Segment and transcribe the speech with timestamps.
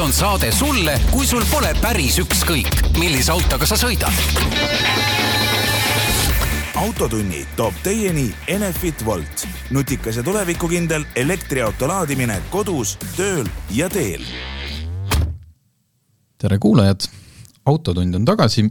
[0.00, 4.14] see on saade sulle, kui sul pole päris ükskõik, millise autoga sa sõidad.
[6.80, 13.44] autotunni toob teieni Enefit Volt, nutikas ja tulevikukindel elektriauto laadimine kodus, tööl
[13.76, 14.24] ja teel.
[16.38, 17.04] tere kuulajad,
[17.66, 18.70] Autotund on tagasi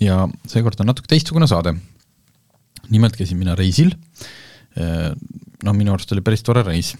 [0.00, 1.74] ja seekord on natuke teistsugune saade.
[2.90, 3.94] nimelt käisin mina reisil.
[5.64, 6.96] no minu arust oli päris tore reis,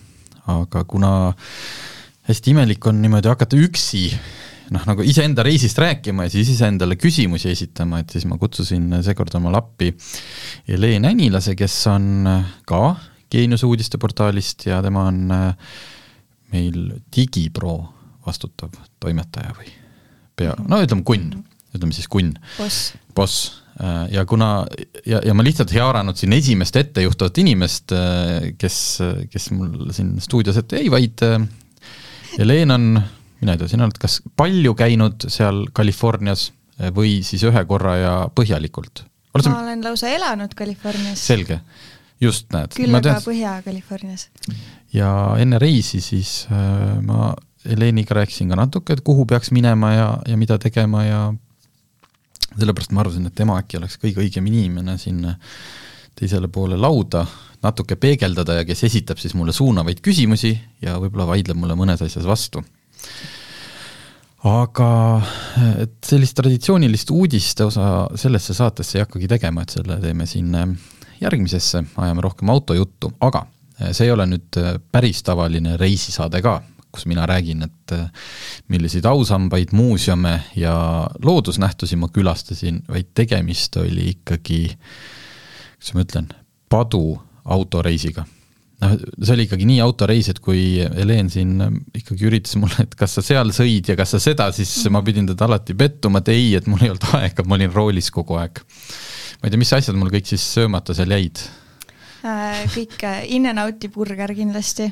[0.46, 1.34] aga kuna
[2.28, 4.06] hästi imelik on niimoodi hakata üksi
[4.72, 9.34] noh, nagu iseenda reisist rääkima ja siis iseendale küsimusi esitama, et siis ma kutsusin seekord
[9.38, 9.92] omale appi
[10.68, 12.28] Helen Änilase, kes on
[12.68, 12.82] ka
[13.32, 15.22] Geeniuse uudisteportaalist ja tema on
[16.52, 16.82] meil
[17.16, 17.78] Digipro
[18.26, 19.72] vastutav toimetaja või
[20.36, 21.32] pea, no ütleme kunn,
[21.72, 22.36] ütleme siis kunn.
[22.58, 22.92] boss.
[23.16, 23.62] boss
[24.12, 24.66] ja kuna,
[25.08, 27.94] ja, ja ma lihtsalt ei haaranud siin esimest ettejuhtavat inimest,
[28.60, 28.76] kes,
[29.32, 31.24] kes mul siin stuudios ette jäi, vaid
[32.38, 32.88] Helen on,
[33.42, 36.50] mina ei tea, sina oled kas palju käinud seal Californias
[36.96, 39.04] või siis ühe korra ja põhjalikult?
[39.32, 39.54] ma sa...
[39.62, 41.20] olen lausa elanud Californias.
[41.26, 41.60] selge,
[42.20, 42.74] just näed.
[42.76, 44.28] küll aga Põhja-Californias.
[44.92, 50.08] ja enne reisi siis äh, ma Heleniga rääkisin ka natuke, et kuhu peaks minema ja,
[50.26, 51.20] ja mida tegema ja
[52.58, 55.36] sellepärast ma arvasin, et tema äkki oleks kõige õigem inimene sinna
[56.22, 57.24] teisele poole lauda
[57.62, 62.26] natuke peegeldada ja kes esitab siis mulle suunavaid küsimusi ja võib-olla vaidleb mulle mõnes asjas
[62.26, 62.62] vastu.
[64.42, 64.88] aga
[65.84, 70.50] et sellist traditsioonilist uudiste osa sellesse saatesse ei hakkagi tegema, et selle teeme siin
[71.22, 73.46] järgmisesse, ajame rohkem autojuttu, aga
[73.90, 74.58] see ei ole nüüd
[74.92, 76.56] päris tavaline reisisaade ka,
[76.92, 77.94] kus mina räägin, et
[78.68, 80.74] milliseid ausambaid, muuseume ja
[81.22, 84.64] loodusnähtusi ma külastasin, vaid tegemist oli ikkagi,
[85.82, 86.30] kuidas ma ütlen,
[86.70, 88.24] padu autoreisiga.
[88.82, 91.56] noh, see oli ikkagi nii autoreis, et kui Helen siin
[91.94, 95.26] ikkagi üritas mulle, et kas sa seal sõid ja kas sa seda, siis ma pidin
[95.28, 98.62] teda alati pettuma, et ei, et mul ei olnud aega, ma olin roolis kogu aeg.
[99.42, 101.42] ma ei tea, mis asjad mul kõik siis söömata seal jäid?
[102.22, 103.02] kõik
[103.34, 104.86] In-N-Outi burger kindlasti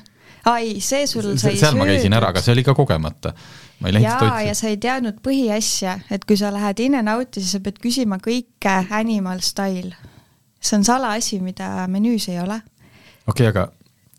[0.51, 3.33] ai, see sul sai seal ma käisin ära, aga see oli ka kogemata.
[3.81, 4.41] ma ei läinud otsima.
[4.45, 8.77] ja sa ei teadnud põhiasja, et kui sa lähed In-N-Outi, siis sa pead küsima kõike
[8.97, 9.95] animal style.
[10.61, 12.61] See on salaasi, mida menüüs ei ole.
[13.27, 13.69] okei okay,, aga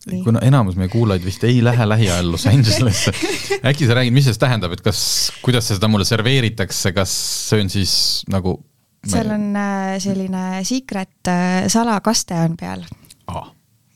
[0.09, 0.23] Nii.
[0.25, 3.13] kuna enamus meie kuulajaid vist ei lähe lähiajal Los Angelesse,
[3.61, 5.03] äkki sa räägid, mis see tähendab, et kas,
[5.45, 7.13] kuidas seda mulle serveeritakse, kas
[7.59, 7.93] on siis
[8.33, 8.57] nagu
[9.05, 9.47] seal on
[10.01, 11.31] selline secret
[11.73, 12.83] salakaste on peal
[13.33, 13.47] ah..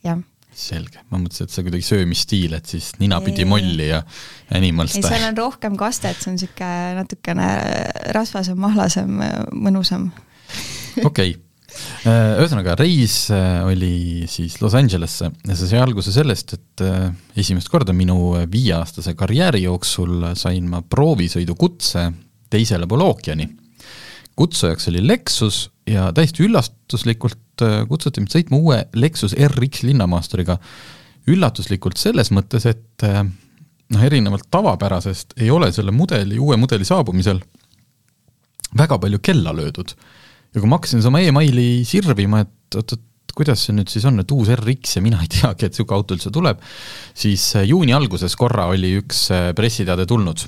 [0.06, 0.22] jah
[0.56, 4.02] selge, ma mõtlesin, et see kuidagi söömisstiil, et siis ninapidi ei, molli ja
[4.56, 5.04] animal style.
[5.04, 7.50] ei, seal on rohkem kastet, see on niisugune natukene
[8.16, 9.20] rasvasem, mahlasem,
[9.52, 10.08] mõnusam.
[11.04, 11.34] okei okay.,
[12.06, 13.28] ühesõnaga reis
[13.66, 16.84] oli siis Los Angelesse ja see sai alguse sellest, et
[17.38, 22.06] esimest korda minu viieaastase karjääri jooksul sain ma proovisõidukutse
[22.54, 23.50] teisele poole ookeani.
[24.36, 30.58] kutsujaks oli Lexus ja täiesti üllatuslikult kutsuti mind sõitma uue Lexus RX linnamaasturiga.
[31.28, 33.06] üllatuslikult selles mõttes, et
[33.90, 37.40] noh, erinevalt tavapärasest ei ole selle mudeli, uue mudeli saabumisel
[38.78, 39.96] väga palju kella löödud.
[40.56, 43.04] Ja kui ma hakkasin oma emaili sirvima, et oot-oot,
[43.36, 46.16] kuidas see nüüd siis on, et uus RX ja mina ei teagi, et niisugune auto
[46.16, 46.62] üldse tuleb,
[47.12, 49.28] siis juuni alguses korra oli üks
[49.58, 50.46] pressiteade tulnud,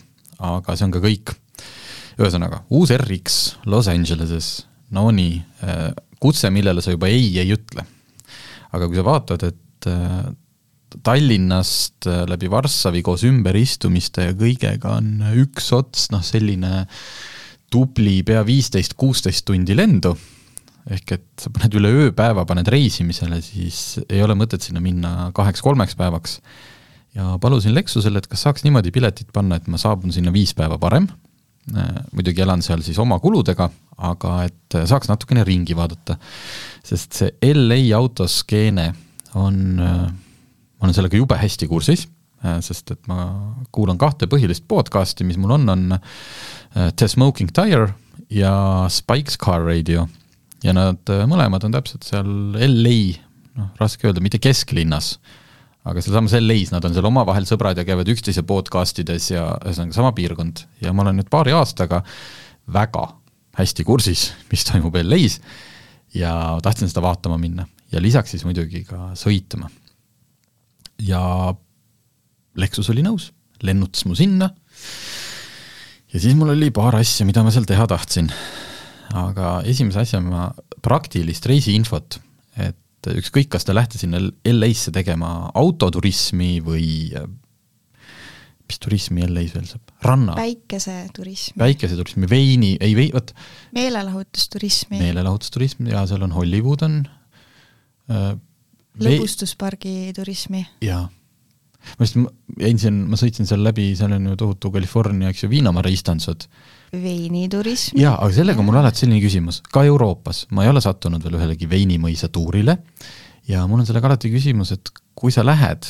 [0.48, 1.36] aga see on ka kõik.
[2.18, 4.66] ühesõnaga, uus RX Los Angeleses,
[4.96, 5.42] no nii,
[6.22, 7.86] kutse, millele sa juba ei ei ütle.
[8.72, 10.28] aga kui sa vaatad, et äh,
[11.04, 16.86] Tallinnast äh, läbi Varssavi koos ümberistumiste ja kõigega on üks ots, noh selline
[17.72, 20.14] tubli pea viisteist, kuusteist tundi lendu,
[20.90, 25.98] ehk et sa paned üle ööpäeva, paned reisimisele, siis ei ole mõtet sinna minna kaheks-kolmeks
[26.00, 26.40] päevaks.
[27.18, 30.78] ja palusin Lexusele, et kas saaks niimoodi piletit panna, et ma saabun sinna viis päeva
[30.80, 31.10] varem,
[31.76, 33.66] Äh, muidugi elan seal siis oma kuludega,
[34.08, 36.16] aga et saaks natukene ringi vaadata.
[36.88, 38.94] sest see LA autoskeene
[39.36, 42.06] on, äh, ma olen sellega jube hästi kursis,
[42.62, 45.98] sest et ma kuulan kahte põhilist podcast'i, mis mul on, on
[46.74, 47.96] The Smoking Tire
[48.30, 48.52] ja
[48.94, 50.08] Spike's Car Radio.
[50.64, 53.00] ja nad mõlemad on täpselt seal LA,
[53.58, 55.16] noh, raske öelda, mitte kesklinnas
[55.88, 59.96] aga sealsamas LA-s nad on seal omavahel sõbrad ja käivad üksteise podcast ides ja ühesõnaga
[59.96, 62.02] sama piirkond ja ma olen nüüd paari aastaga
[62.74, 63.06] väga
[63.58, 65.40] hästi kursis, mis toimub LA-s
[66.18, 66.32] ja
[66.64, 69.70] tahtsin seda vaatama minna ja lisaks siis muidugi ka sõitma.
[71.00, 71.22] ja
[72.58, 73.32] Lexus oli nõus,
[73.66, 74.52] lennutas mu sinna
[76.14, 78.32] ja siis mul oli paar asja, mida ma seal teha tahtsin.
[79.18, 80.50] aga esimese asjana
[80.84, 82.20] praktilist reisiinfot,
[82.58, 82.78] et
[83.08, 86.88] et ükskõik, kas te lähete sinna LA-sse tegema autoturismi või
[88.68, 93.32] mis turismi LA-s veel saab, ranna, päikeseturism, päikeseturismi, veini, ei vei-, vot
[93.78, 96.98] meelelahutusturismi, meelelahutusturism ja seal on Hollywood on
[98.12, 98.34] äh,
[99.04, 100.66] lõbustuspargi turismi.
[100.84, 101.06] jaa.
[101.98, 102.18] Ma just,
[102.60, 106.48] jäin siin, ma sõitsin seal läbi, seal on ju tohutu California, eks ju, viinamarja istandsed.
[106.92, 108.00] veiniturism.
[108.00, 111.40] jaa, aga sellega on mul alati selline küsimus, ka Euroopas, ma ei ole sattunud veel
[111.40, 112.78] ühelegi veinimõisa tuurile
[113.48, 115.90] ja mul on sellega alati küsimus, et kui sa lähed,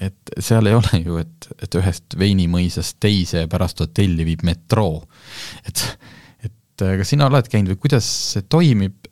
[0.00, 5.02] et seal ei ole ju, et, et ühest veinimõisast teise ja pärast hotelli viib metroo.
[5.68, 5.84] et,
[6.44, 9.08] et kas sina oled käinud või kuidas see toimib,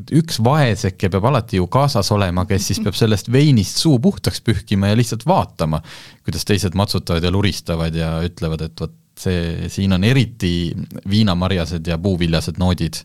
[0.00, 4.42] et üks vaeseke peab alati ju kaasas olema, kes siis peab sellest veinist suu puhtaks
[4.44, 5.80] pühkima ja lihtsalt vaatama,
[6.26, 10.74] kuidas teised matsutavad ja luristavad ja ütlevad, et vot see, siin on eriti
[11.08, 13.02] viinamarjased ja puuviljased noodid.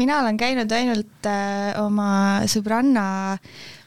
[0.00, 3.36] mina olen käinud ainult äh, oma sõbranna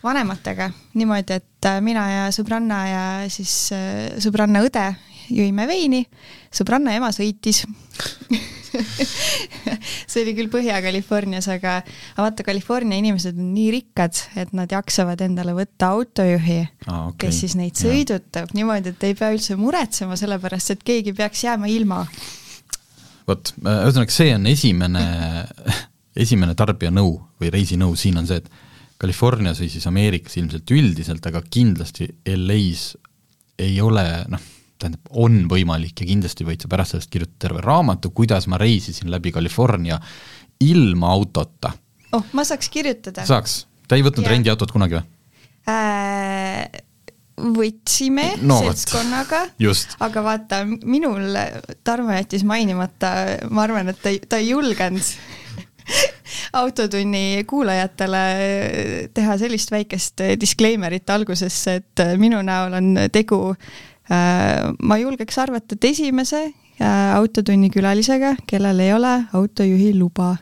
[0.04, 4.92] vanematega niimoodi, et äh, mina ja sõbranna ja siis äh, sõbranna õde
[5.34, 6.04] jõime veini,
[6.54, 7.64] sõbranna ema sõitis
[10.12, 11.80] see oli küll Põhja-Californias, aga,
[12.18, 17.26] vaata, California inimesed on nii rikkad, et nad jaksavad endale võtta autojuhi Aa, okei.
[17.26, 21.70] kes siis neid sõidutab niimoodi, et ei pea üldse muretsema, sellepärast et keegi peaks jääma
[21.72, 22.04] ilma.
[23.28, 25.06] vot, ühesõnaga see on esimene,
[26.26, 28.52] esimene tarbijanõu või reisinõu siin on see, et
[29.04, 32.94] Californias või siis Ameerikas ilmselt üldiselt, aga kindlasti LA-s
[33.60, 34.52] ei ole noh,
[34.84, 39.12] tähendab, on võimalik ja kindlasti võid sa pärast sellest kirjutada terve raamatu, kuidas ma reisisin
[39.14, 40.00] läbi California
[40.64, 41.74] ilma autota.
[42.12, 43.26] oh, ma saaks kirjutada.
[43.28, 45.06] saaks, te ei võtnud rendiautot kunagi või?
[45.72, 46.84] äh,
[47.34, 49.46] võtsime No seltskonnaga,
[50.06, 51.34] aga vaata, minul
[51.84, 53.14] Tarmo jättis mainimata,
[53.50, 55.14] ma arvan, et ta ei, ta ei julgenud
[56.62, 58.22] autotunni kuulajatele
[59.14, 63.56] teha sellist väikest disclaimer'it algusesse, et minu näol on tegu
[64.10, 70.36] ma julgeks arvata, et esimese äh, autotunni külalisega, kellel ei ole autojuhi luba.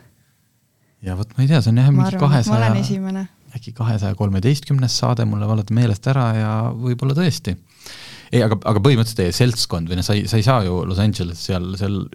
[1.02, 5.42] ja vot ma ei tea, see on jah mingi kahesaja, äkki kahesaja kolmeteistkümnes saade, mul
[5.42, 7.56] läheb alati meelest ära ja võib-olla tõesti.
[8.32, 11.02] ei, aga, aga põhimõtteliselt teie seltskond või noh, sa ei, sa ei saa ju Los
[11.02, 12.06] Angeles seal, seal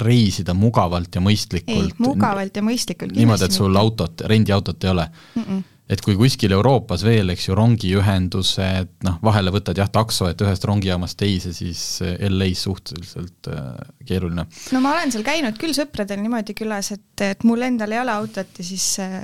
[0.00, 1.98] reisida mugavalt ja ei, mõistlikult.
[1.98, 3.14] mugavalt ja mõistlikult.
[3.16, 5.42] niimoodi, et sul autot, rendiautot ei ole mm.
[5.42, 5.62] -mm.
[5.90, 10.64] Et kui kuskil Euroopas veel, eks ju, rongiühendused, noh, vahele võtad jah takso, et ühest
[10.68, 13.66] rongijaamast teise, siis LA-s suhteliselt äh,
[14.06, 14.46] keeruline.
[14.46, 18.14] no ma olen seal käinud küll sõpradel niimoodi külas, et, et mul endal ei ole
[18.14, 19.20] autot ja siis äh,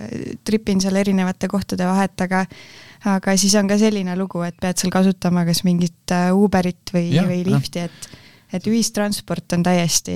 [0.47, 2.45] tripin seal erinevate kohtade vahet, aga
[3.07, 7.43] aga siis on ka selline lugu, et pead seal kasutama kas mingit Uberit või, või
[7.47, 8.15] lifti, et
[8.55, 10.15] et ühistransport on täiesti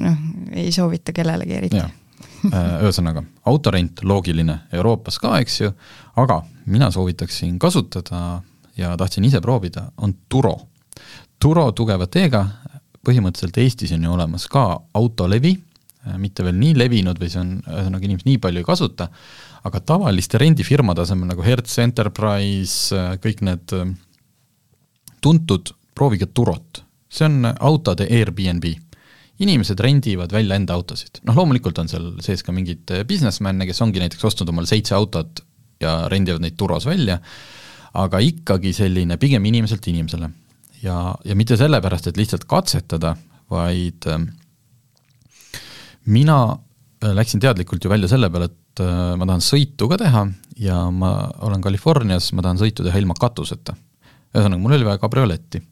[0.00, 0.20] noh,
[0.56, 1.82] ei soovita kellelegi eriti.
[2.44, 5.72] Jah, ühesõnaga, autorent, loogiline, Euroopas ka, eks ju,
[6.20, 8.42] aga mina soovitaksin kasutada
[8.78, 10.56] ja tahtsin ise proovida, on Turo.
[11.38, 12.44] Turo tugeva T-ga,
[13.06, 14.64] põhimõtteliselt Eestis on ju olemas ka
[14.98, 15.56] autolevi,
[16.18, 19.08] mitte veel nii levinud või see on, ühesõnaga inimesed nii palju ei kasuta,
[19.68, 23.90] aga tavaliste rendifirmade asemel nagu Hertz Enterprise, kõik need äh,
[25.24, 26.84] tuntud, proovige Turot.
[27.08, 28.64] see on autode Airbnb.
[29.44, 34.02] Inimesed rendivad välja enda autosid, noh loomulikult on seal sees ka mingeid businessman'e, kes ongi
[34.02, 35.44] näiteks ostnud omale seitse autot
[35.82, 37.20] ja rendivad neid Turos välja,
[37.98, 40.30] aga ikkagi selline pigem inimeselt inimesele.
[40.82, 43.16] ja, ja mitte sellepärast, et lihtsalt katsetada,
[43.50, 44.20] vaid äh,
[46.06, 48.56] mina äh, läksin teadlikult ju välja selle peale, et
[49.18, 50.20] ma tahan sõitu ka teha
[50.62, 51.12] ja ma
[51.46, 53.74] olen Californias, ma tahan sõitu teha ilma katuseta.
[54.34, 55.62] ühesõnaga, mul oli vaja kabrioletti.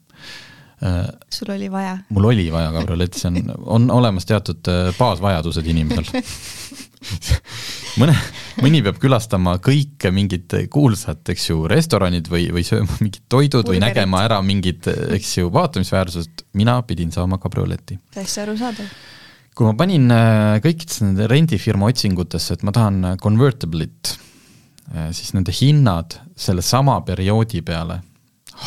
[0.83, 1.97] Äh, sul oli vaja?
[2.13, 6.05] mul oli vaja kabrioletti, see on, on olemas teatud äh, baasvajadused inimesel
[8.01, 8.13] mõne,
[8.61, 13.79] mõni peab külastama kõike mingid kuulsad, eks ju, restoranid või, või sööma mingid toidud või
[13.79, 13.87] Burgerid.
[13.87, 14.85] nägema ära mingid,
[15.17, 18.95] eks ju, vaatamisväärsused, mina pidin saama kabrioleti täiesti arusaadav.
[19.57, 24.17] kui ma panin äh, kõikidesse nende rendifirma otsingutesse, et ma tahan convertible'it,
[25.09, 28.03] siis nende hinnad selle sama perioodi peale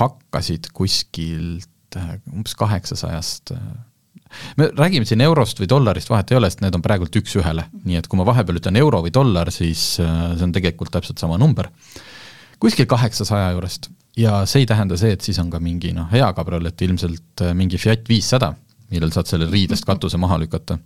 [0.00, 3.54] hakkasid kuskilt äh, umbes kaheksasajast
[4.56, 7.99] me räägime siin eurost või dollarist, vahet ei ole, sest need on praegult üks-ühele, nii
[7.99, 11.38] et kui ma vahepeal ütlen euro või dollar, siis äh, see on tegelikult täpselt sama
[11.38, 11.70] number.
[12.61, 16.32] kuskil kaheksasaja juurest ja see ei tähenda see, et siis on ka mingi noh, hea
[16.37, 18.54] kabriolet, ilmselt äh, mingi Fiat viissada,
[18.90, 20.78] millel saad selle riidest katuse maha lükata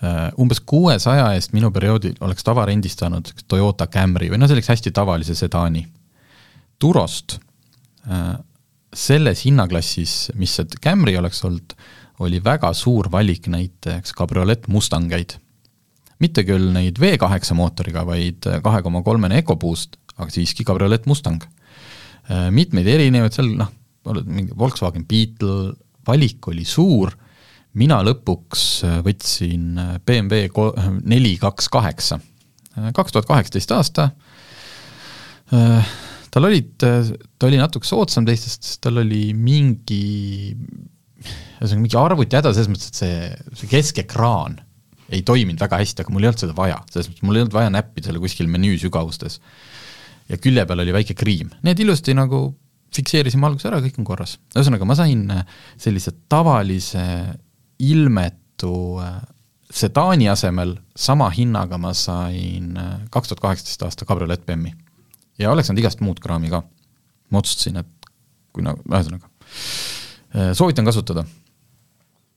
[0.00, 4.94] Äh, umbes kuuesaja eest minu perioodil oleks tavarendist saanud Toyota Camry või noh, sellise hästi
[4.96, 5.82] tavalise sedaani.
[6.80, 7.34] Turost
[8.08, 8.30] äh,
[8.96, 11.74] selles hinnaklassis, mis see Camry oleks olnud,
[12.20, 15.38] oli väga suur valik näiteks kabriolett Mustangeid.
[16.20, 21.40] mitte küll neid V8 mootoriga, vaid kahe koma kolmene EcoBoost, aga siiski kabriolett Mustang.
[22.52, 23.70] Mitmeid erinevaid seal noh,
[24.28, 25.72] mingi Volkswagen Beetle,
[26.06, 27.14] valik oli suur,
[27.80, 28.66] mina lõpuks
[29.06, 30.50] võtsin BMW
[31.08, 32.20] neli kaks kaheksa,
[32.92, 34.10] kaks tuhat kaheksateist aasta,
[36.30, 40.54] tal olid, ta oli natuke soodsam teistest, sest tal oli mingi,
[41.24, 44.60] ühesõnaga mingi arvutihäda selles mõttes, et see, see keskekraan
[45.10, 47.56] ei toiminud väga hästi, aga mul ei olnud seda vaja, selles mõttes mul ei olnud
[47.56, 49.40] vaja näppida selle kuskil menüü sügavustes.
[50.30, 52.44] ja külje peal oli väike kriim, need ilusti nagu
[52.94, 54.38] fikseerisime alguses ära, kõik on korras.
[54.54, 55.44] ühesõnaga, ma sain äh,
[55.78, 57.04] sellise tavalise
[57.80, 59.18] ilmetu äh,
[59.70, 64.74] sedaani asemel sama hinnaga ma sain äh, kaks tuhat kaheksateist aasta kabriolett BM-i.
[65.40, 66.62] Ja oleks saanud igast muud kraami ka.
[67.30, 68.08] ma otsustasin, et
[68.50, 69.28] kui nagu, ühesõnaga,
[70.58, 71.22] soovitan kasutada.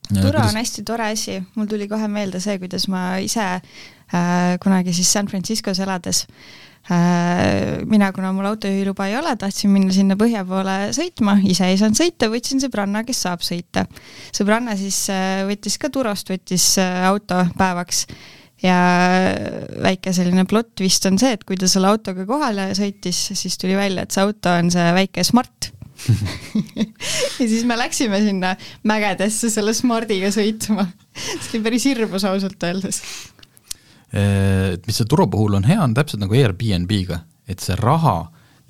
[0.10, 0.52] Tura kuidas...
[0.52, 5.10] on hästi tore asi, mul tuli kohe meelde see, kuidas ma ise äh, kunagi siis
[5.16, 10.42] San Franciscos elades äh, Äh, mina, kuna mul autojuhiluba ei ole, tahtsin minna sinna põhja
[10.44, 13.86] poole sõitma, ise ei saanud sõita, võtsin sõbranna, kes saab sõita.
[14.36, 18.04] sõbranna siis äh, võttis ka Turost, võttis äh, auto päevaks
[18.64, 18.78] ja
[19.84, 23.76] väike selline plott vist on see, et kui ta selle autoga kohale sõitis, siis tuli
[23.78, 25.72] välja, et see auto on see väike Smart.
[27.40, 28.54] Ja siis me läksime sinna
[28.88, 30.86] mägedesse selle Smartiga sõitma.
[31.16, 33.02] see oli päris hirmus ausalt öeldes.
[34.14, 38.18] Et mis see turu puhul on hea, on täpselt nagu Airbnb-ga, et see raha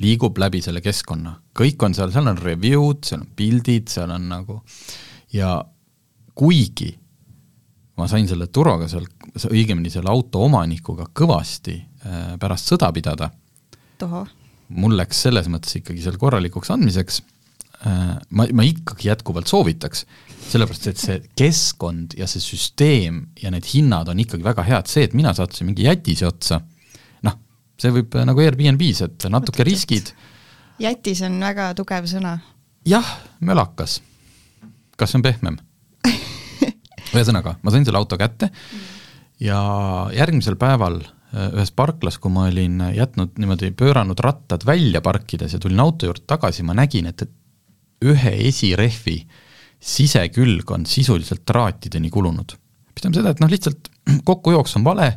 [0.03, 4.29] liigub läbi selle keskkonna, kõik on seal, seal on review'd, seal on pildid, seal on
[4.31, 4.61] nagu
[5.35, 5.57] ja
[6.37, 6.93] kuigi
[7.99, 9.05] ma sain selle turoga seal,
[9.51, 13.29] õigemini selle auto omanikuga kõvasti äh, pärast sõda pidada,
[14.73, 17.21] mul läks selles mõttes ikkagi seal korralikuks andmiseks
[17.85, 20.05] äh,, ma, ma ikkagi jätkuvalt soovitaks,
[20.49, 25.05] sellepärast, et see keskkond ja see süsteem ja need hinnad on ikkagi väga head, see,
[25.07, 26.63] et mina sattusin mingi jätise otsa,
[27.27, 27.37] noh,
[27.77, 30.15] see võib äh, nagu Airbnb-s, et natuke riskid.
[30.81, 32.39] jätis on väga tugev sõna.
[32.89, 34.01] jah, mölakas.
[34.97, 35.61] kas see on pehmem?
[37.13, 38.49] Ühesõnaga, ma sain selle auto kätte
[39.43, 39.59] ja
[40.15, 45.61] järgmisel päeval äh, ühes parklas, kui ma olin jätnud niimoodi, pööranud rattad välja parkides ja
[45.61, 49.41] tulin auto juurde tagasi, ma nägin, et, et ühe esirehvi äh,
[49.83, 52.55] sisekülg on sisuliselt traatideni kulunud.
[52.93, 53.89] pigem seda, et noh, lihtsalt
[54.29, 55.07] kokkujooks on vale,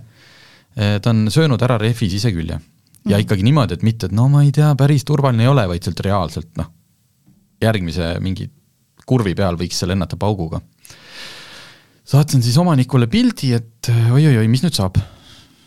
[0.77, 2.59] eh, ta on söönud ära rehvi sisekülje.
[3.07, 3.23] ja mhm.
[3.23, 6.01] ikkagi niimoodi, et mitte, et no ma ei tea, päris turvaline ei ole, vaid sealt
[6.03, 6.73] reaalselt noh,
[7.63, 8.51] järgmise mingi
[9.07, 10.61] kurvi peal võiks seal lennata pauguga.
[12.07, 15.01] Saatsin siis omanikule pildi, et oi-oi-oi, mis nüüd saab?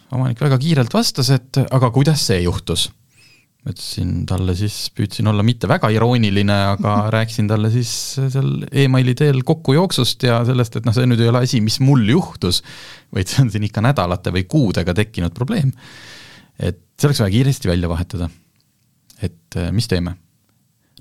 [0.10, 2.88] omanik väga kiirelt vastas, et aga kuidas see juhtus
[3.68, 9.42] ütlesin talle siis, püüdsin olla mitte väga irooniline, aga rääkisin talle siis seal emaili teel
[9.48, 12.62] kokkujooksust ja sellest, et noh, see nüüd ei ole asi, mis mul juhtus,
[13.16, 15.74] vaid see on siin ikka nädalate või kuudega tekkinud probleem.
[16.56, 18.30] et see oleks vaja kiiresti välja vahetada.
[19.22, 20.16] et mis teeme?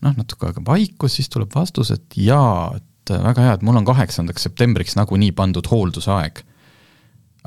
[0.02, 3.86] noh, natuke aega vaikus, siis tuleb vastus, et jaa, et väga hea, et mul on
[3.88, 6.44] kaheksandaks septembriks nagunii pandud hooldusaeg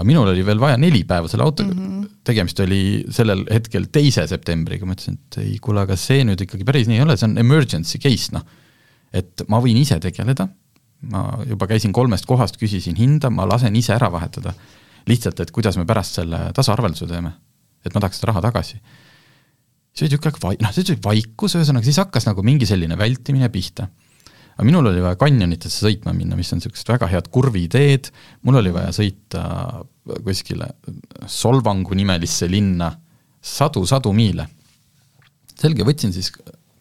[0.01, 2.07] aga minul oli veel vaja neli päeva selle autoga mm, -hmm.
[2.27, 2.81] tegemist oli
[3.13, 6.97] sellel hetkel teise septembriga, ma ütlesin, et ei kuule, aga see nüüd ikkagi päris nii
[6.97, 8.45] ei ole, see on emergency case, noh.
[9.13, 10.47] et ma võin ise tegeleda,
[11.11, 14.53] ma juba käisin kolmest kohast, küsisin hinda, ma lasen ise ära vahetada.
[15.09, 17.31] lihtsalt, et kuidas me pärast selle tasaarvelduse teeme,
[17.85, 18.77] et ma tahaks seda raha tagasi.
[19.93, 23.49] see oli niisugune vai-, noh, see oli vaikus, ühesõnaga siis hakkas nagu mingi selline vältimine
[23.49, 23.89] pihta
[24.61, 28.11] aga minul oli vaja kanjonitesse sõitma minna, mis on niisugused väga head kurviteed,
[28.45, 29.41] mul oli vaja sõita
[30.21, 30.67] kuskile
[31.25, 32.91] Solvangu nimelisse linna
[33.41, 34.45] sadu-sadu miile.
[35.57, 36.29] selge, võtsin siis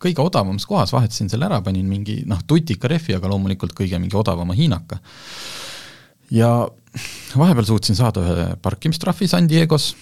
[0.00, 4.16] kõige odavamas kohas, vahetasin selle ära, panin mingi noh, tutika rehvi, aga loomulikult kõige mingi
[4.16, 5.00] odavama hiinaka.
[6.30, 6.68] ja
[7.32, 9.94] vahepeal suutsin saada ühe parkimistrahvi San Diego's,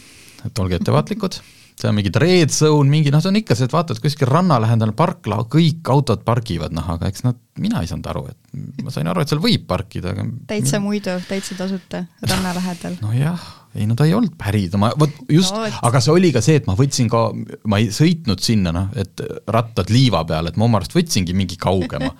[0.43, 1.39] et olge ettevaatlikud
[1.79, 4.59] seal on mingid red zone, mingi noh, see on ikka see, et vaatad kuskil ranna
[4.63, 8.95] lähedal parkla, kõik autod pargivad, noh aga eks nad, mina ei saanud aru, et ma
[8.95, 12.99] sain aru, et seal võib parkida, aga täitsa muidu, täitsa tasuta, ranna lähedal.
[13.07, 13.47] nojah,
[13.79, 15.79] ei no ta ei olnud päris, ma vot just no,, et...
[15.87, 17.25] aga see oli ka see, et ma võtsin ka,
[17.71, 21.61] ma ei sõitnud sinna noh, et rattad liiva peal, et ma oma arust võtsingi mingi
[21.63, 22.11] kaugema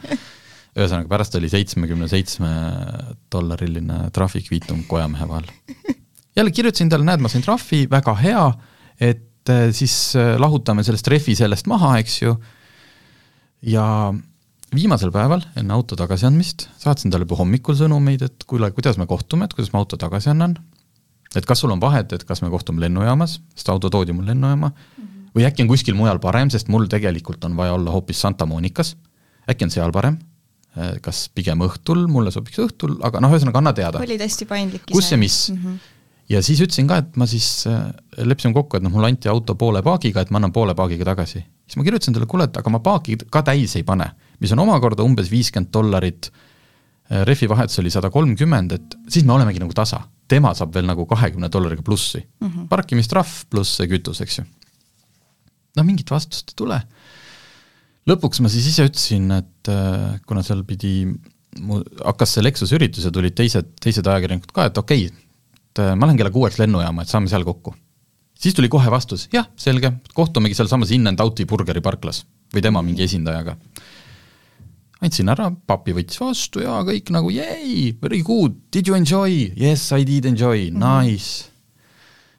[0.79, 2.51] ühesõnaga, pärast oli seitsmekümne seitsme
[3.33, 5.49] dollariline trahvikviitung kojamehe vahel.
[6.39, 8.45] jälle kirjutasin talle, näed, ma sain trahvi, väga hea,
[9.03, 12.35] et et eh, siis eh, lahutame sellest rehvi sellest maha, eks ju,
[13.73, 13.87] ja
[14.75, 19.49] viimasel päeval enne auto tagasiandmist saatsin talle juba hommikul sõnumeid, et kuule, kuidas me kohtume,
[19.49, 20.59] et kuidas ma auto tagasi annan,
[21.35, 24.69] et kas sul on vahet, et kas me kohtume lennujaamas, sest auto toodi mul lennujaama
[24.69, 25.29] mm, -hmm.
[25.37, 28.97] või äkki on kuskil mujal parem, sest mul tegelikult on vaja olla hoopis Santa Monicas,
[29.49, 30.19] äkki on seal parem,
[30.77, 34.05] eh, kas pigem õhtul, mulle sobiks õhtul, aga noh, ühesõnaga anna teada.
[34.05, 34.93] olid hästi paindlik ise.
[34.93, 35.57] kus ja mis mm.
[35.65, 35.97] -hmm
[36.29, 37.89] ja siis ütlesin ka, et ma siis äh,
[38.25, 41.41] leppisime kokku, et noh, mulle anti auto poole paagiga, et ma annan poole paagiga tagasi.
[41.69, 44.11] siis ma kirjutasin talle, kuule, et aga ma paaki ka täis ei pane,
[44.43, 46.31] mis on omakorda umbes viiskümmend dollarit,
[47.29, 50.03] rehvi vahetus oli sada kolmkümmend, et siis me olemegi nagu tasa.
[50.29, 52.69] tema saab veel nagu kahekümne dollariga plussi mm -hmm..
[52.69, 54.45] parkimistrahv pluss see kütus, eks ju.
[55.77, 56.83] no mingit vastust ei tule.
[58.09, 61.09] lõpuks ma siis ise ütlesin, et äh, kuna seal pidi,
[62.05, 65.28] hakkas see Lexuse üritus ja tulid teised, teised ajakirjanikud ka, et okei okay,,
[65.79, 67.75] et äh, ma lähen kella kuueks lennujaama, et saame seal kokku
[68.39, 72.83] siis tuli kohe vastus, jah, selge, kohtumegi sealsamas In and Out'i burgeri parklas või tema
[72.83, 73.57] mingi esindajaga.
[75.03, 79.53] andsin ära, papi võttis vastu ja kõik nagu yay, very good, did you enjoy?
[79.57, 80.79] Yes, I did enjoy, mhm.
[80.79, 81.51] nice.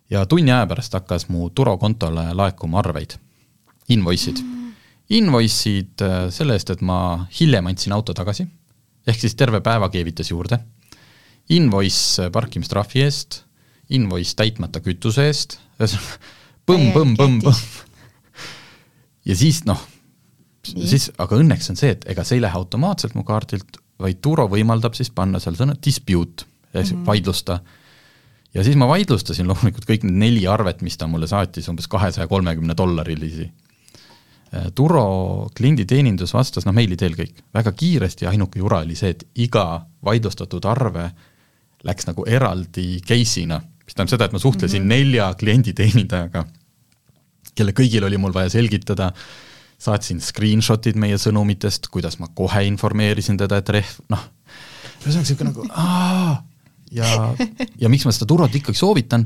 [0.10, 3.20] ja tunni aja pärast hakkas mu turokontole laekuma arveid,
[3.90, 4.42] invoice'id.
[5.10, 8.46] Invoice'id äh, selle eest, et ma hiljem andsin auto tagasi,
[9.08, 10.60] ehk siis terve päeva keevitas juurde,
[11.50, 13.44] invoice parkimistrahvi eest,
[13.90, 15.58] invoice täitmata kütuse eest
[16.70, 17.66] põmm, põmm, põmm, põmm.
[19.30, 19.82] ja siis noh,
[20.64, 24.48] siis, aga õnneks on see, et ega see ei lähe automaatselt mu kaardilt, vaid Turo
[24.52, 27.08] võimaldab siis panna seal sõna dispute, ehk siis mm -hmm.
[27.08, 27.60] vaidlusta.
[28.54, 32.28] ja siis ma vaidlustasin loomulikult kõik need neli arvet, mis ta mulle saatis, umbes kahesaja
[32.28, 33.52] kolmekümne dollarilisi.
[34.54, 39.10] Äh, Turo klienditeenindus vastas, noh meili teel kõik, väga kiiresti ja ainuke jura oli see,
[39.10, 41.12] et iga vaidlustatud arve
[41.84, 44.96] läks nagu eraldi case'ina mis tähendab seda, et ma suhtlesin mm -hmm.
[44.96, 46.46] nelja klienditeenindajaga,
[47.56, 49.12] kelle kõigil oli mul vaja selgitada,
[49.80, 54.24] saatsin screenshot'id meie sõnumitest, kuidas ma kohe informeerisin teda, et rehv, noh,
[55.02, 56.44] ühesõnaga niisugune nagu aa,
[56.92, 57.36] ja,
[57.80, 59.26] ja miks ma seda turvat ikkagi soovitan,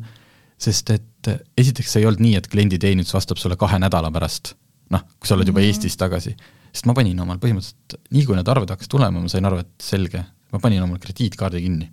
[0.57, 4.53] sest et esiteks see ei olnud nii, et klienditeenindus vastab sulle kahe nädala pärast,
[4.93, 5.67] noh, kui sa oled juba mm -hmm.
[5.73, 6.37] Eestis tagasi,
[6.71, 9.73] sest ma panin omal põhimõtteliselt, nii kui need arved hakkasid tulema, ma sain aru, et
[9.81, 11.91] selge, ma panin omal krediitkaardi kinni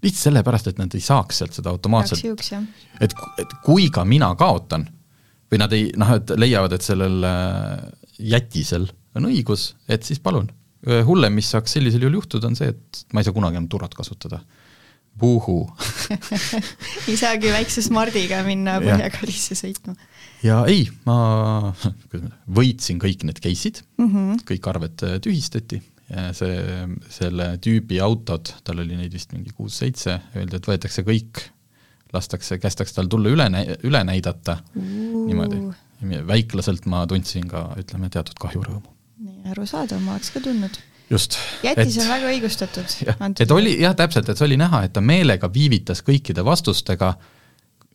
[0.00, 2.24] lihtsalt sellepärast, et nad ei saaks sealt seda automaatselt,
[3.00, 4.86] et, et kui ka mina kaotan
[5.50, 7.82] või nad ei noh, et leiavad, et sellel äh,
[8.32, 10.50] jätisel on õigus, et siis palun.
[11.04, 13.92] hullem, mis saaks sellisel juhul juhtuda, on see, et ma ei saa kunagi enam turvat
[13.96, 14.40] kasutada.
[15.20, 15.64] Puhuu
[17.10, 19.96] ei saagi väikse Smardiga minna Põhja-Kalisse sõitma.
[20.46, 21.74] ja ei, ma
[22.46, 24.44] võitsin kõik need case'id mm, -hmm.
[24.48, 25.82] kõik arved äh, tühistati
[26.36, 26.58] see,
[27.12, 31.42] selle tüübi autod, tal oli neid vist mingi kuus-seitse, öeldi, et võetakse kõik,
[32.14, 33.46] lastakse, kästakse tal tulla üle,
[33.86, 34.84] üle näidata uh.,
[35.28, 35.62] niimoodi.
[36.26, 38.94] väiklaselt ma tundsin ka, ütleme, teatud kahjurõõmu.
[39.26, 40.78] nii, arusaadav, ma oleks ka tundnud.
[41.10, 41.38] just.
[41.62, 42.96] jättis et, on väga õigustatud.
[43.44, 47.14] et oli jah, täpselt, et see oli näha, et ta meelega viivitas kõikide vastustega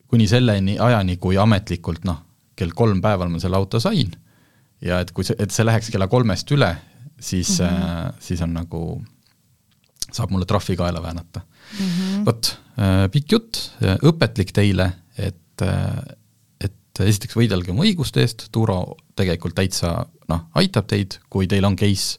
[0.07, 2.21] kuni selleni ajani, kui ametlikult noh,
[2.55, 4.13] kell kolm päeval ma selle auto sain
[4.85, 6.69] ja et kui see, et see läheks kella kolmest üle,
[7.19, 8.13] siis mm, -hmm.
[8.19, 8.81] siis on nagu,
[10.11, 12.25] saab mulle trahvi kaela väänata mm -hmm..
[12.25, 16.15] vot, äh, pikk jutt, õpetlik teile, et, äh,
[16.59, 21.75] et esiteks võidelge oma õiguste eest, Turo tegelikult täitsa noh, aitab teid, kui teil on
[21.75, 22.17] case,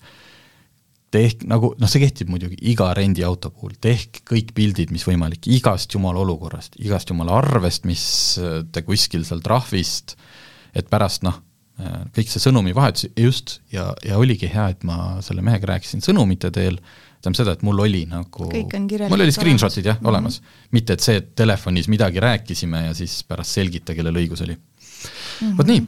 [1.11, 5.95] tehk nagu, noh, see kehtib muidugi iga rendiauto puhul, tehke kõik pildid, mis võimalik, igast
[5.95, 8.41] jumala olukorrast, igast jumala arvest, mis
[8.73, 10.17] te kuskil seal trahvist,
[10.75, 11.46] et pärast noh, Äh,
[11.77, 16.79] kõik see sõnumivahetus just, ja, ja oligi hea, et ma selle mehega rääkisin sõnumite teel,
[17.21, 20.09] tähendab seda, et mul oli nagu, mul oli screenshot'id jah mm -hmm.
[20.09, 20.41] olemas,
[20.73, 24.63] mitte et see, et telefonis midagi rääkisime ja siis pärast selgita, kellel õigus oli mm.
[25.43, 25.57] -hmm.
[25.59, 25.85] vot nii.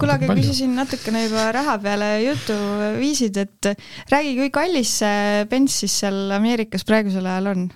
[0.00, 2.58] kuule, aga küsisin natukene juba raha peale jutu
[2.98, 3.72] viisid, et
[4.12, 7.70] räägi, kui kallis see Benz siis seal Ameerikas praegusel ajal on?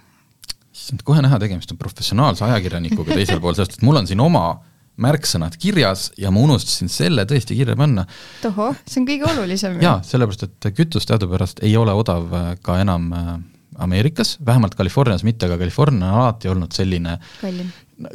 [0.74, 4.60] issand, kohe näha, tegemist on professionaalse ajakirjanikuga teisel pool, sest et mul on siin oma
[5.00, 8.06] märksõnad kirjas ja ma unustasin selle tõesti kirja panna.
[8.42, 9.80] tohoh, see on kõige olulisem.
[9.82, 13.34] jaa, sellepärast et kütus teadupärast ei ole odav äh, ka enam äh,
[13.74, 17.72] Ameerikas, vähemalt Californias mitte, aga California on alati olnud selline kallim,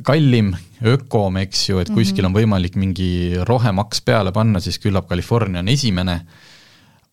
[0.07, 0.53] kallim,
[0.87, 2.37] ökom, eks ju, et kuskil mm -hmm.
[2.37, 3.09] on võimalik mingi
[3.47, 6.21] rohemaks peale panna, siis küllap California on esimene,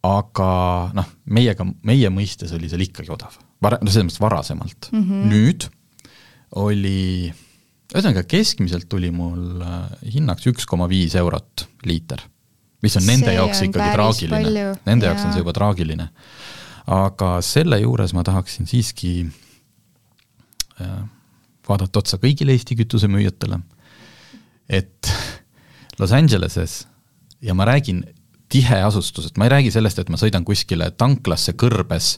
[0.03, 0.51] aga
[0.95, 3.35] noh, meiega, meie mõistes oli seal ikkagi odav.
[3.63, 5.03] Vara-, no selles mõttes varasemalt mm.
[5.03, 5.27] -hmm.
[5.33, 5.69] nüüd
[6.55, 7.33] oli
[7.95, 9.83] ühesõnaga, keskmiselt tuli mul äh,
[10.17, 12.23] hinnaks üks koma viis eurot liiter,
[12.83, 16.09] mis on see nende jaoks on ikkagi traagiline, nende jaoks on see juba traagiline.
[16.87, 19.13] aga selle juures ma tahaksin siiski
[20.81, 20.99] äh,
[21.69, 23.59] vaadata otsa kõigile Eesti kütusemüüjatele,
[24.69, 25.13] et
[25.99, 26.85] Los Angeleses
[27.43, 28.05] ja ma räägin
[28.49, 32.17] tiheasustusest, ma ei räägi sellest, et ma sõidan kuskile tanklasse kõrbes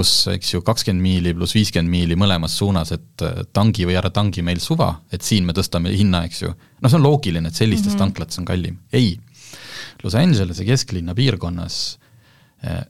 [0.00, 4.10] kus eks ju kakskümmend miili pluss viiskümmend miili mõlemas suunas, et äh, tangi või ära
[4.14, 6.52] tangi meil suva, et siin me tõstame hinna, eks ju.
[6.80, 8.04] no see on loogiline, et sellistes mm -hmm.
[8.06, 9.18] tanklates on kallim, ei.
[10.02, 11.98] Los Angelese kesklinna piirkonnas
[12.64, 12.84] eh,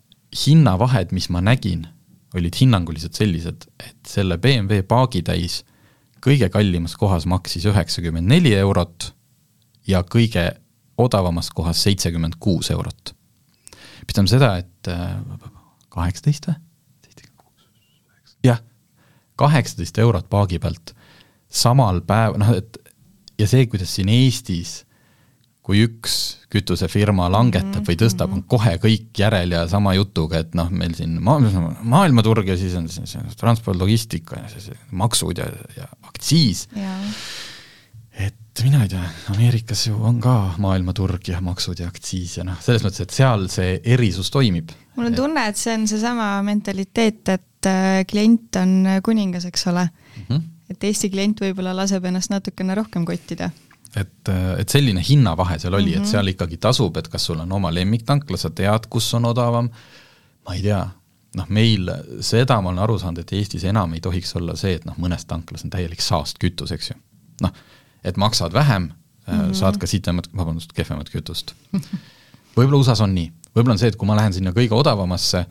[0.47, 1.89] hinnavahed, mis ma nägin,
[2.35, 5.65] olid hinnanguliselt sellised, et selle BMW paagitäis
[6.23, 9.15] kõige kallimas kohas maksis üheksakümmend neli eurot
[9.87, 10.53] ja kõige
[10.99, 13.15] odavamas kohas seitsekümmend kuus eurot.
[14.07, 15.17] tähendab seda, et äh,
[15.89, 16.70] kaheksateist või?
[18.45, 18.61] Jah,
[19.41, 20.95] kaheksateist eurot paagi pealt
[21.49, 22.79] samal päev, noh et
[23.41, 24.81] ja see, kuidas siin Eestis
[25.71, 26.15] kui üks
[26.51, 31.19] kütusefirma langetab või tõstab, on kohe kõik järel ja sama jutuga, et noh, meil siin
[31.23, 31.53] maa-,
[31.95, 36.67] maailmaturg ja siis on siis transport, logistika ja siis maksud ja, ja aktsiis.
[38.19, 42.59] et mina ei tea, Ameerikas ju on ka maailmaturg ja maksud ja aktsiis ja noh,
[42.65, 44.73] selles mõttes, et seal see erisus toimib.
[44.97, 49.89] mul on tunne, et see on seesama mentaliteet, et äh, klient on kuningas, eks ole
[49.89, 50.23] mm.
[50.29, 50.43] -hmm.
[50.71, 53.51] et Eesti klient võib-olla laseb ennast natukene rohkem kottida
[53.97, 55.97] et, et selline hinnavahe seal oli mm, -hmm.
[55.97, 56.11] et mhm.
[56.11, 59.71] seal ikkagi tasub, et kas sul on oma lemmiktankla, sa tead, kus on odavam,
[60.47, 60.85] ma ei tea,
[61.37, 64.87] noh meil seda ma olen aru saanud, et Eestis enam ei tohiks olla see, et
[64.87, 66.97] noh, mõnes tanklas on täielik saastkütus, eks ju.
[67.43, 67.53] noh,
[68.05, 69.55] et maksad vähem mm, -hmm.
[69.55, 71.55] saad ka sitemat, vabandust, kehvemat kütust.
[72.57, 75.47] võib-olla USA-s on nii, võib-olla on see, et kui ma lähen sinna kõige odavamasse,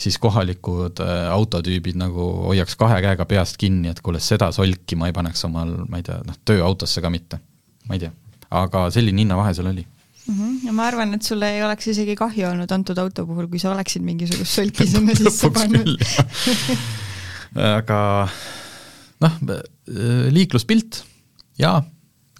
[0.00, 5.10] siis kohalikud äh, autotüübid nagu hoiaks kahe käega peast kinni, et kuule, seda solki ma
[5.10, 7.40] ei paneks omal, ma ei tea, noh, tööautosse ka mitte
[7.88, 8.12] ma ei tea,
[8.60, 10.38] aga selline hinnavahe seal oli mm.
[10.38, 10.56] -hmm.
[10.66, 13.74] ja ma arvan, et sul ei oleks isegi kahju olnud antud auto puhul, kui sa
[13.74, 15.94] oleksid mingisugust solki sinna sisse pannud
[17.76, 18.00] aga
[19.20, 19.38] noh,
[20.32, 21.02] liikluspilt
[21.60, 21.80] jaa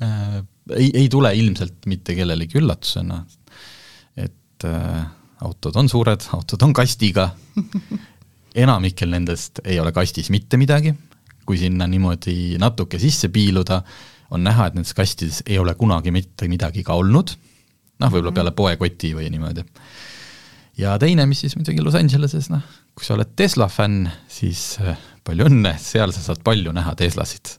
[0.02, 0.40] äh,,
[0.76, 3.24] ei, ei tule ilmselt mitte kellelegi üllatusena,
[4.16, 5.08] et äh,
[5.44, 7.30] autod on suured, autod on kastiga
[8.54, 10.94] enamikel nendest ei ole kastis mitte midagi,
[11.46, 13.80] kui sinna niimoodi natuke sisse piiluda,
[14.30, 17.34] on näha, et nendes kastides ei ole kunagi mitte midagi ka olnud,
[18.00, 19.64] noh, võib-olla peale poekoti või niimoodi.
[20.78, 22.62] ja teine, mis siis muidugi Los Angeleses, noh,
[22.94, 27.56] kui sa oled Tesla fänn, siis äh, palju õnne, seal sa saad palju näha Teslasid.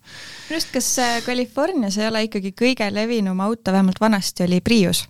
[0.49, 5.05] minu arust, kas äh, Californias ei ole ikkagi kõige levinum auto, vähemalt vanasti oli Prius?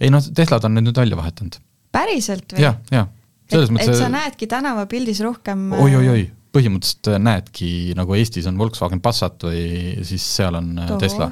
[0.00, 1.60] ei noh, Teslad on need nüüd välja vahetanud.
[1.94, 2.64] Päriselt või?
[2.66, 3.10] jah, jah.
[3.50, 9.02] et, et sa näedki tänavapildis rohkem oi-oi-oi äh, põhimõtteliselt äh, näedki, nagu Eestis on Volkswagen
[9.04, 9.64] Passat või
[10.06, 11.00] siis seal on äh, Toho.
[11.02, 11.30] Tesla,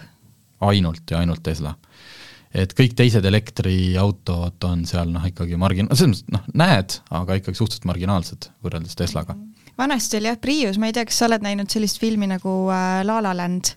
[0.73, 1.75] ainult ja ainult Tesla.
[2.53, 7.59] et kõik teised elektriautod on seal noh, ikkagi margin-, selles mõttes noh, näed, aga ikkagi
[7.59, 9.37] suhteliselt marginaalsed võrreldes Teslaga.
[9.79, 13.01] vanasti oli jah Prius, ma ei tea, kas sa oled näinud sellist filmi nagu äh,
[13.07, 13.77] La La Land?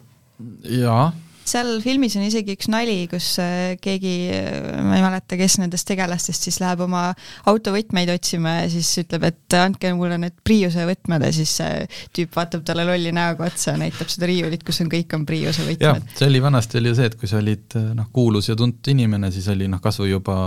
[0.68, 1.14] jaa
[1.46, 5.88] seal filmis on isegi üks nali, kus äh, keegi, äh, ma ei mäleta, kes nendest
[5.88, 7.08] tegelastest siis läheb oma
[7.52, 12.36] autovõtmeid otsima ja siis ütleb, et andke mulle need Priuse võtmed ja siis see tüüp
[12.36, 16.14] vaatab talle lolli näoga otsa ja näitab seda riiulit, kus on kõik on Priuse võtmed.
[16.18, 18.94] see oli vanasti oli ju see, et kui sa olid äh, noh, kuulus ja tuntud
[18.96, 20.38] inimene, siis oli noh, kas või juba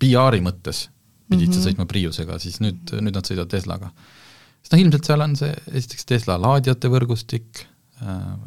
[0.00, 0.88] PR-i mõttes
[1.30, 1.54] pidid mm -hmm.
[1.54, 1.68] sa mhm.
[1.68, 3.92] sõitma Priusega, siis nüüd, nüüd nad sõidavad Teslaga.
[4.60, 7.64] sest noh, ilmselt seal on see esiteks Tesla laadijate võrgustik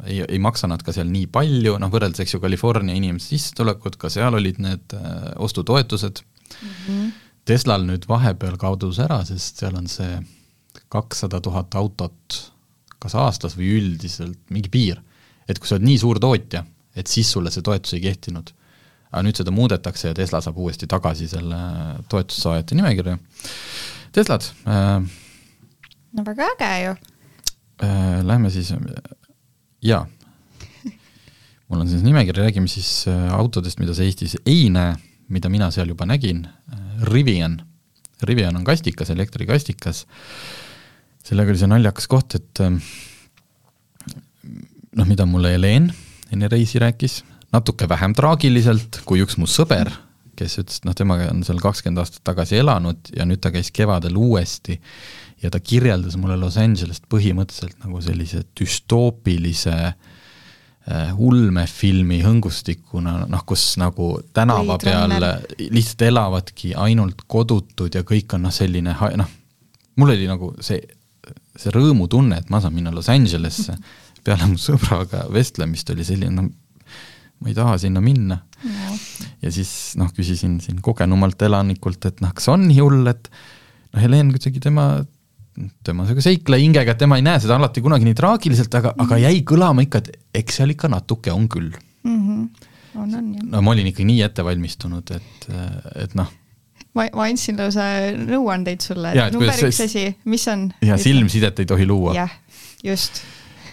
[0.06, 3.96] ei, ei maksa nad ka seal nii palju, noh võrreldes, eks ju, California inimeste sissetulekud,
[4.00, 6.68] ka seal olid need äh, ostutoetused mm.
[6.68, 7.16] -hmm.
[7.48, 10.18] Teslal nüüd vahepeal kadus ära, sest seal on see
[10.92, 12.36] kakssada tuhat autot
[13.00, 15.00] kas aastas või üldiselt mingi piir.
[15.48, 16.64] et kui sa oled nii suur tootja,
[16.96, 18.52] et siis sulle see toetus ei kehtinud.
[19.10, 21.56] aga nüüd seda muudetakse ja Tesla saab uuesti tagasi selle
[22.08, 23.18] toetussaajate nimekirja.
[24.12, 25.00] Teslad äh,.
[26.12, 26.96] no väga äge ju
[27.82, 28.26] äh,.
[28.26, 28.74] Lähme siis
[29.82, 30.06] jaa.
[31.68, 34.96] mul on siis nimekiri, räägime siis äh, autodest, mida sa Eestis ei näe,
[35.28, 37.60] mida mina seal juba nägin, äh, Rivian.
[38.22, 40.06] Rivian on kastikas, elektrikastikas,
[41.24, 42.78] sellega oli see naljakas koht, et äh,
[44.98, 45.92] noh, mida mulle Helen
[46.32, 47.22] enne reisi rääkis,
[47.54, 49.92] natuke vähem traagiliselt kui üks mu sõber,
[50.38, 53.70] kes ütles, et noh, temaga on seal kakskümmend aastat tagasi elanud ja nüüd ta käis
[53.74, 54.78] kevadel uuesti
[55.42, 63.70] ja ta kirjeldas mulle Los Angelest põhimõtteliselt nagu sellise düstoopilise äh, ulmefilmi hõngustikuna, noh kus
[63.80, 65.14] nagu tänava peal
[65.58, 69.34] lihtsalt elavadki ainult kodutud ja kõik on noh, selline noh,
[69.98, 70.80] mul oli nagu see,
[71.58, 73.76] see rõõmutunne, et ma saan minna Los Angelesse,
[74.26, 76.50] peale mu sõbraga vestlemist oli selline, noh,
[77.38, 78.40] ma ei taha sinna minna.
[78.58, 78.96] No..
[79.38, 84.00] ja siis noh, küsisin siin kogenumalt elanikult, et noh, kas on nii hull, et noh,
[84.02, 84.88] Helen kuidagi tema
[85.84, 88.98] tema niisugune seikleja hingega, et tema ei näe seda alati kunagi nii traagiliselt, aga mm,
[88.98, 89.06] -hmm.
[89.06, 92.18] aga jäi kõlama ikka, et eks seal ikka natuke on küll mm.
[92.18, 92.66] -hmm.
[92.94, 93.48] on, on jah.
[93.54, 95.48] no ma olin ikka nii ettevalmistunud, et,
[96.04, 96.30] et noh.
[96.94, 100.68] ma, ma andsin lausa nõuandeid sulle, et number üks asi, mis on?
[100.82, 102.14] ja silmsidet ei tohi luua.
[102.16, 102.38] jah,
[102.84, 103.22] just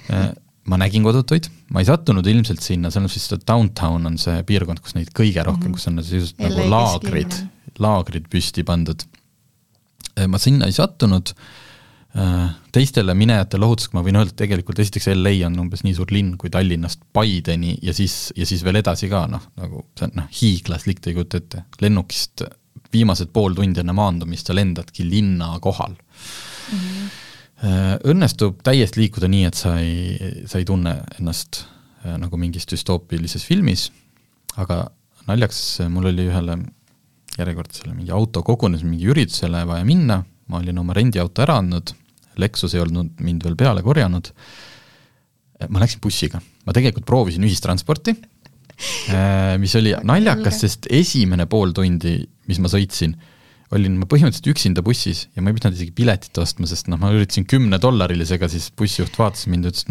[0.10, 0.32] äh,
[0.66, 4.82] ma nägin kodutuid, ma ei sattunud ilmselt sinna, selles mõttes, et downtown on see piirkond,
[4.82, 5.78] kus neid kõige rohkem mm, -hmm.
[5.78, 7.38] kus on sellised nagu laagrid,
[7.80, 9.06] laagrid püsti pandud.
[10.16, 11.36] Äh, ma sinna ei sattunud
[12.72, 16.36] teistele minejate lohutusega ma võin öelda, et tegelikult esiteks LA on umbes nii suur linn
[16.40, 20.30] kui Tallinnast Paideni ja siis, ja siis veel edasi ka noh, nagu see on noh,
[20.32, 22.46] hiiglaslik, te ei kujuta ette, lennukist
[22.94, 26.80] viimased pool tundi enne maandumist sa lendadki linna kohal mm.
[26.80, 27.22] -hmm.
[28.12, 31.64] Õnnestub täiesti liikuda nii, et sa ei, sa ei tunne ennast
[32.06, 33.88] äh, nagu mingis düstoopilises filmis,
[34.60, 34.92] aga
[35.28, 36.58] naljaks mul oli ühele
[37.38, 41.96] järjekordsele mingi autokogunemisele, mingi üritusele vaja minna, ma olin oma rendiauto ära andnud
[42.42, 44.32] Lexus ei olnud mind veel peale korjanud,
[45.72, 48.16] ma läksin bussiga, ma tegelikult proovisin ühistransporti,
[49.16, 52.18] äh, mis oli naljakas, sest esimene pool tundi,
[52.50, 53.16] mis ma sõitsin,
[53.76, 57.10] olin ma põhimõtteliselt üksinda bussis ja ma ei pidanud isegi piletit ostma, sest noh, ma
[57.16, 59.88] üritasin kümne dollarilisega, siis bussijuht vaatas mind ja ütles,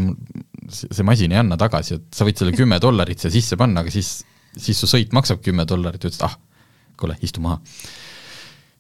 [0.69, 3.83] et see masin ei anna tagasi, et sa võid selle kümme dollarit siia sisse panna,
[3.83, 4.21] aga siis,
[4.55, 6.39] siis su sõit maksab kümme dollarit, ütles, ah,
[7.01, 7.59] kuule, istu maha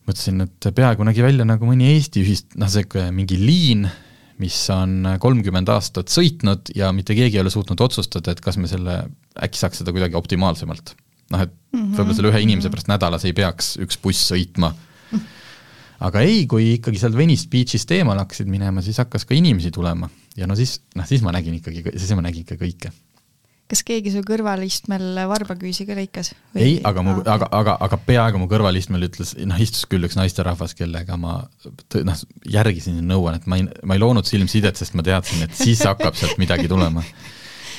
[0.09, 3.87] mõtlesin, et peaaegu nägi välja nagu mõni Eesti ühist-, noh, sihuke mingi liin,
[4.43, 8.69] mis on kolmkümmend aastat sõitnud ja mitte keegi ei ole suutnud otsustada, et kas me
[8.71, 8.99] selle,
[9.47, 10.97] äkki saaks seda kuidagi optimaalsemalt.
[11.33, 11.95] noh, et mm -hmm.
[11.97, 14.75] võib-olla selle ühe inimese pärast nädalas ei peaks üks buss sõitma.
[16.01, 20.11] aga ei, kui ikkagi sealt Venice Beach'ist eemale hakkasid minema, siis hakkas ka inimesi tulema
[20.37, 22.90] ja no siis, noh siis ma nägin ikkagi, siis ma nägin ikka kõike
[23.70, 26.33] kas keegi su kõrvalistmel varbaküüsiga lõikas?
[26.59, 30.77] ei, aga mu, aga, aga, aga peaaegu mu kõrvalistmel ütles, noh, istus küll üks naisterahvas,
[30.77, 31.38] kellega ma
[32.05, 36.18] noh, järgisin nõuannet, ma ei, ma ei loonud silmsidet, sest ma teadsin, et siis hakkab
[36.18, 37.05] sealt midagi tulema.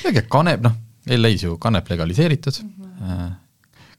[0.02, 0.74] midagi kanep, noh,
[1.06, 3.34] LA-s ju kanep legaliseeritud mm, -hmm.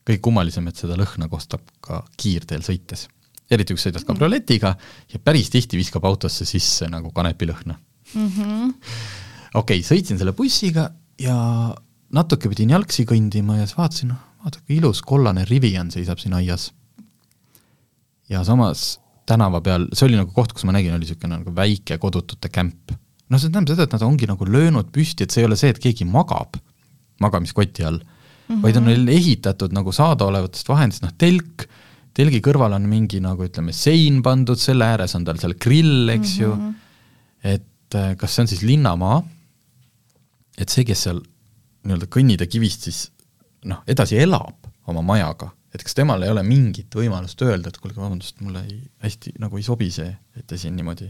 [0.10, 3.08] kõige kummalisem, et seda lõhna kostab ka kiirteel sõites.
[3.50, 4.76] eriti kui sõidad kabrioletiga
[5.14, 7.80] ja päris tihti viskab autosse sisse nagu kanepilõhna
[8.14, 8.74] mm -hmm..
[9.54, 10.90] okei okay,, sõitsin selle bussiga
[11.22, 11.38] ja
[12.14, 16.36] natuke pidin jalgsi kõndima ja siis vaatasin, noh, vaata kui ilus kollane Rivian seisab siin
[16.38, 16.72] aias.
[18.30, 21.98] ja samas tänava peal, see oli nagu koht, kus ma nägin, oli niisugune nagu väike
[22.00, 22.94] kodutute kämp.
[23.28, 25.74] noh, see tähendab seda, et nad ongi nagu löönud püsti, et see ei ole see,
[25.74, 26.60] et keegi magab
[27.20, 28.62] magamiskoti all mm, -hmm.
[28.62, 31.68] vaid on neil ehitatud nagu saadaolevatest vahenditest, noh telk,
[32.14, 36.40] telgi kõrval on mingi nagu ütleme, sein pandud, selle ääres on tal seal grill, eks
[36.40, 36.44] mm -hmm.
[36.44, 36.74] ju, mhm.
[37.44, 39.24] et äh, kas see on siis linnamaa
[40.58, 41.22] et see, kes seal
[41.88, 43.04] nii-öelda kõnnida kivist siis
[43.68, 48.00] noh, edasi elab oma majaga, et kas temal ei ole mingit võimalust öelda, et kuulge,
[48.00, 51.10] vabandust, mulle ei, hästi nagu ei sobi see, et te siin niimoodi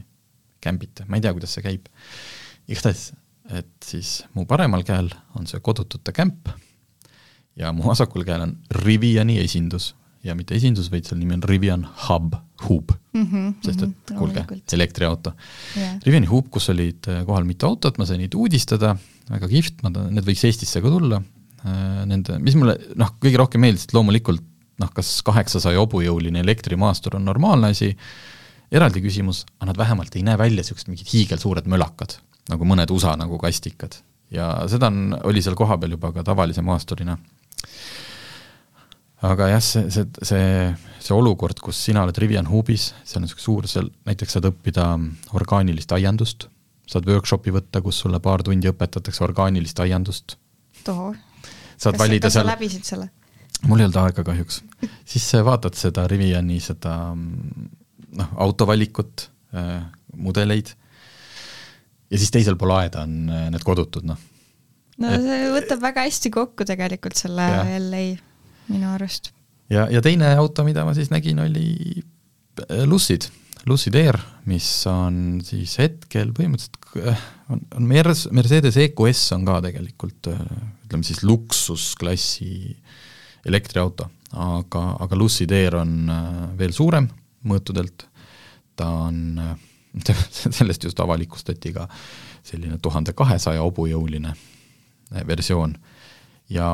[0.63, 1.87] kämbite, ma ei tea, kuidas see käib.
[2.67, 3.11] igatahes,
[3.55, 6.49] et siis mu paremal käel on see kodutute kämp
[7.55, 9.93] ja mu vasakul käel on Riviani esindus
[10.27, 12.35] ja mitte esindus, vaid selle nimi on Rivian Hub,
[12.65, 14.43] Hub mm, -hmm, sest et -hmm, kuulge,
[14.77, 15.33] elektriauto.
[15.77, 15.95] Yeah..
[16.05, 18.95] Riviani Hub, kus olid kohal mitu autot, ma sain neid uudistada.
[19.29, 21.21] Väga kihvt, ma tahan, need võiks Eestisse ka tulla,
[21.65, 24.45] äh, nende, mis mulle noh, kõige rohkem meeldis, et loomulikult
[24.81, 27.93] noh, kas kaheksasaja hobujõuline elektrimaastur on normaalne asi,
[28.73, 32.17] eraldi küsimus, aga nad vähemalt ei näe välja niisugused mingid hiigelsuured mölakad,
[32.51, 34.01] nagu mõned USA nagu kastikad.
[34.31, 37.17] ja seda on, oli seal kohapeal juba ka tavalise maasturina.
[39.25, 40.51] Aga jah, see, see, see,
[41.01, 44.91] see olukord, kus sina oled Rivian Hubis, see on niisugune suur, seal näiteks saad õppida
[45.37, 46.49] orgaanilist aiandust
[46.87, 50.37] saad workshopi võtta, kus sulle paar tundi õpetatakse orgaanilist aiandust.
[50.85, 52.47] saad kas, valida kas seal.
[52.47, 53.09] läbisid selle?
[53.67, 54.59] mul ei olnud aega kahjuks
[55.11, 59.25] siis vaatad seda Riviani seda noh, autovalikut
[59.57, 59.81] äh,,
[60.13, 60.69] mudeleid
[62.11, 64.21] ja siis teisel pool aeda on äh, need kodutud, noh.
[65.01, 67.65] no see võtab väga hästi kokku tegelikult selle ja.
[67.81, 68.05] LA
[68.71, 69.31] minu arust.
[69.69, 71.67] ja, ja teine auto, mida ma siis nägin, oli
[72.67, 73.29] äh, Lucid.
[73.67, 74.15] Lucid Air,
[74.47, 80.43] mis on siis hetkel põhimõtteliselt, äh, on, on Mers-, Mercedes EQS on ka tegelikult äh,
[80.85, 82.77] ütleme siis luksusklassi
[83.47, 84.07] elektriauto,
[84.39, 86.11] aga, aga Lucid Air on
[86.59, 87.09] veel suurem
[87.47, 88.07] mõõtudelt,
[88.79, 89.19] ta on,
[90.59, 91.87] sellest just avalikustati ka
[92.47, 94.31] selline tuhande kahesaja hobujõuline
[95.27, 95.75] versioon
[96.49, 96.67] ja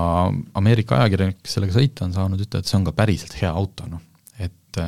[0.54, 3.88] Ameerika ajakirjanik, kes sellega sõita on saanud, ütleb, et see on ka päriselt hea auto,
[3.90, 4.02] noh,
[4.38, 4.82] et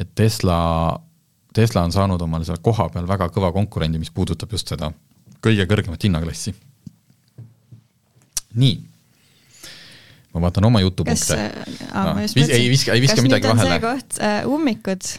[0.00, 0.58] et Tesla
[1.52, 4.90] Tesla on saanud omale seal kohapeal väga kõva konkurendi, mis puudutab just seda
[5.44, 6.54] kõige kõrgemat hinnaklassi.
[8.54, 8.72] nii,
[10.32, 11.36] ma vaatan oma jutupunkte.
[11.92, 13.78] No, ei viska, ei viska midagi vahele.
[13.80, 15.12] koht äh,, ummikud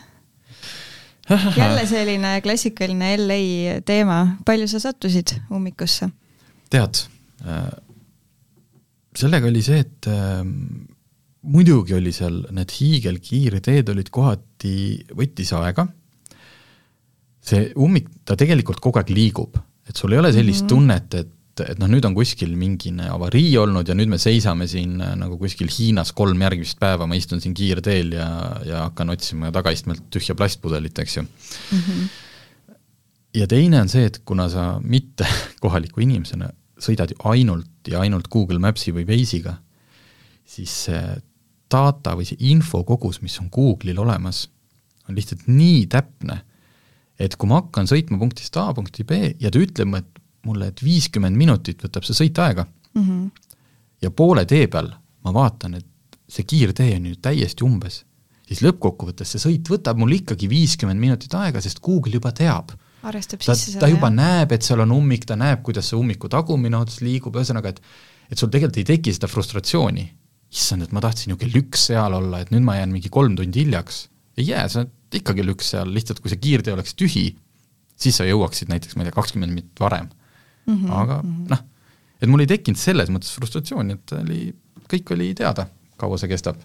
[1.62, 6.10] jälle selline klassikaline LA teema, palju sa sattusid ummikusse?
[6.69, 7.06] tead
[7.46, 7.67] äh,,
[9.19, 10.41] sellega oli see, et äh,
[11.43, 14.78] muidugi oli seal need hiigelkiirteed olid kohati,
[15.17, 15.88] võttis aega
[17.43, 19.58] see ummik, ta tegelikult kogu aeg liigub,
[19.89, 20.71] et sul ei ole sellist mm -hmm.
[20.71, 25.02] tunnet, et, et noh, nüüd on kuskil mingine avarii olnud ja nüüd me seisame siin
[25.02, 28.30] äh, nagu kuskil Hiinas kolm järgmist päeva, ma istun siin kiirteel ja,
[28.65, 31.80] ja hakkan otsima tagaistmelt tühja plastpudelit, eks ju mm.
[31.80, 32.08] -hmm.
[33.34, 35.28] ja teine on see, et kuna sa mitte
[35.63, 36.49] kohaliku inimesena
[36.80, 39.58] sõidad ju ainult ja ainult Google Maps'i või Waze'iga,
[40.46, 41.04] siis see
[41.74, 44.46] data või see info kogus, mis on Google'il olemas,
[45.10, 46.41] on lihtsalt nii täpne,
[47.19, 49.91] et kui ma hakkan sõitma punktist A punkti B ja ta ütleb
[50.43, 53.28] mulle, et viiskümmend minutit võtab see sõit aega mm, -hmm.
[54.04, 54.89] ja poole tee peal
[55.24, 58.04] ma vaatan, et see kiirtee on ju täiesti umbes,
[58.48, 62.74] siis lõppkokkuvõttes see sõit võtab mul ikkagi viiskümmend minutit aega, sest Google juba teab
[63.10, 64.18] arvestab ta, sisse ta juba jah.
[64.18, 67.84] näeb, et seal on ummik, ta näeb, kuidas see ummiku tagumine ots liigub, ühesõnaga, et
[68.32, 70.06] et sul tegelikult ei teki seda frustratsiooni.
[70.54, 73.36] issand, et ma tahtsin ju kell üks seal olla, et nüüd ma jään mingi kolm
[73.36, 74.08] tundi hiljaks.
[74.38, 77.28] ei jää, sa oled ikka kell üks seal, lihtsalt kui see kiirtee oleks tühi,
[78.00, 80.74] siis sa jõuaksid näiteks, ma ei tea, kakskümmend minutit varem mm.
[80.74, 81.50] -hmm, aga -hmm.
[81.50, 81.63] noh,
[82.22, 84.54] et mul ei tekkinud selles mõttes frustratsiooni, et oli,
[84.89, 86.58] kõik oli teada, kaua see kestab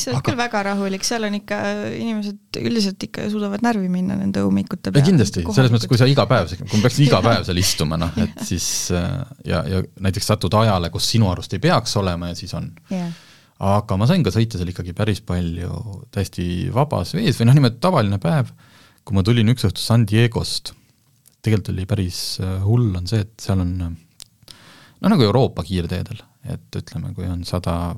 [0.00, 0.24] see on aga...
[0.28, 1.58] küll väga rahulik, seal on ikka,
[1.96, 5.04] inimesed üldiselt ikka suudavad närvi minna nende ummikute peale.
[5.06, 8.14] kindlasti, selles mõttes, kui sa iga päev, kui ma peaksin iga päev seal istuma, noh,
[8.22, 9.10] et siis äh,
[9.48, 13.12] ja, ja näiteks satud ajale, kus sinu arust ei peaks olema ja siis on yeah.
[13.72, 17.82] aga ma sain ka sõita seal ikkagi päris palju täiesti vabas vees või noh, niimoodi
[17.82, 18.54] tavaline päev,
[19.06, 20.74] kui ma tulin üks õhtu San Diegost,
[21.42, 23.76] tegelikult oli päris äh, hull, on see, et seal on
[25.00, 26.20] no nagu Euroopa kiirteedel,
[26.52, 27.94] et ütleme, kui on sada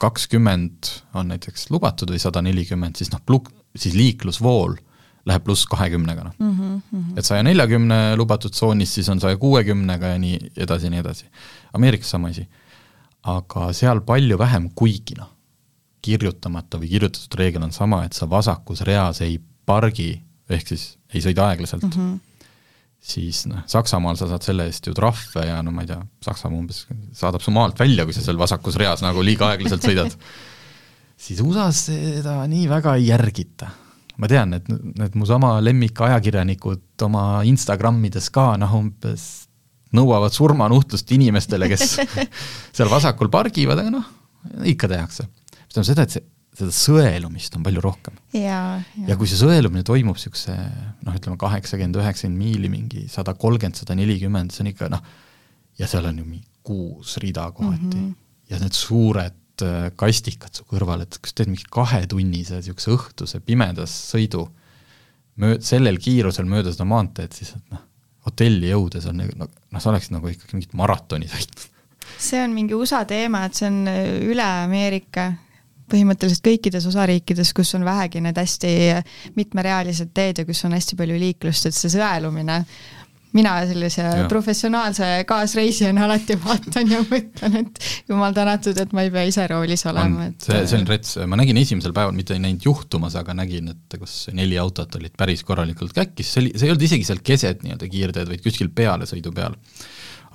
[0.00, 4.76] kakskümmend on näiteks lubatud või sada nelikümmend, siis noh, pluk-, siis liiklusvool
[5.26, 6.58] läheb pluss kahekümnega, noh mm.
[6.58, 7.18] -hmm.
[7.18, 11.26] et saja neljakümne lubatud tsoonis, siis on saja kuuekümnega ja nii edasi ja nii edasi.
[11.72, 12.46] Ameerikas sama asi.
[13.26, 15.32] aga seal palju vähem, kuigi noh,
[16.02, 21.20] kirjutamata või kirjutatud reegel on sama, et sa vasakus reas ei pargi, ehk siis ei
[21.20, 22.35] sõida aeglaselt mm, -hmm
[23.06, 26.58] siis noh, Saksamaal sa saad selle eest ju trahve ja no ma ei tea, Saksamaa
[26.58, 30.14] umbes saadab su maalt välja, kui sa seal vasakus reas nagu liiga aeglaselt sõidad
[31.26, 33.70] siis USA-s seda nii väga ei järgita.
[34.16, 39.46] ma tean, et need mu sama lemmikajakirjanikud oma Instagramides ka noh, umbes
[39.96, 41.98] nõuavad surmanuhtlust inimestele, kes
[42.76, 44.08] seal vasakul pargivad, aga noh,
[44.66, 45.28] ikka tehakse.
[45.28, 46.24] see tähendab seda, et see
[46.56, 48.18] seda sõelumist on palju rohkem.
[48.36, 49.06] ja, ja.
[49.10, 53.96] ja kui see sõelumine toimub niisuguse noh, ütleme kaheksakümmend, üheksakümmend miili, mingi sada kolmkümmend, sada
[53.98, 55.02] nelikümmend, see on ikka noh,
[55.80, 58.14] ja seal on ju mingi kuus rida kohati mm -hmm.
[58.50, 63.94] ja need suured äh, kastikad su kõrval, et kas teed mingi kahetunnise niisuguse õhtuse pimedas
[64.12, 64.48] sõidu
[65.38, 67.84] möö-, sellel kiirusel mööda seda maanteed, siis et noh,
[68.26, 71.72] hotelli jõudes on noh, noh, sa oleksid nagu ikkagi mingit maratoni sõitnud
[72.18, 75.32] see on mingi USA teema, et see on äh, üle Ameerika
[75.90, 78.74] põhimõtteliselt kõikides osariikides, kus on vähegi need hästi
[79.38, 82.62] mitmerealised teed ja kus on hästi palju liiklust, et see sõelumine,
[83.36, 84.26] mina sellise ja.
[84.30, 89.84] professionaalse kaasreisijana alati vaatan ja mõtlen, et jumal tänatud, et ma ei pea ise roolis
[89.90, 93.36] olema, et see, see on rets, ma nägin esimesel päeval, mitte ei näinud juhtumas, aga
[93.36, 97.08] nägin, et kus neli autot olid päris korralikult käkkis, see oli, see ei olnud isegi
[97.08, 99.58] seal keset nii-öelda kiirteed, vaid kuskil peale sõidu peal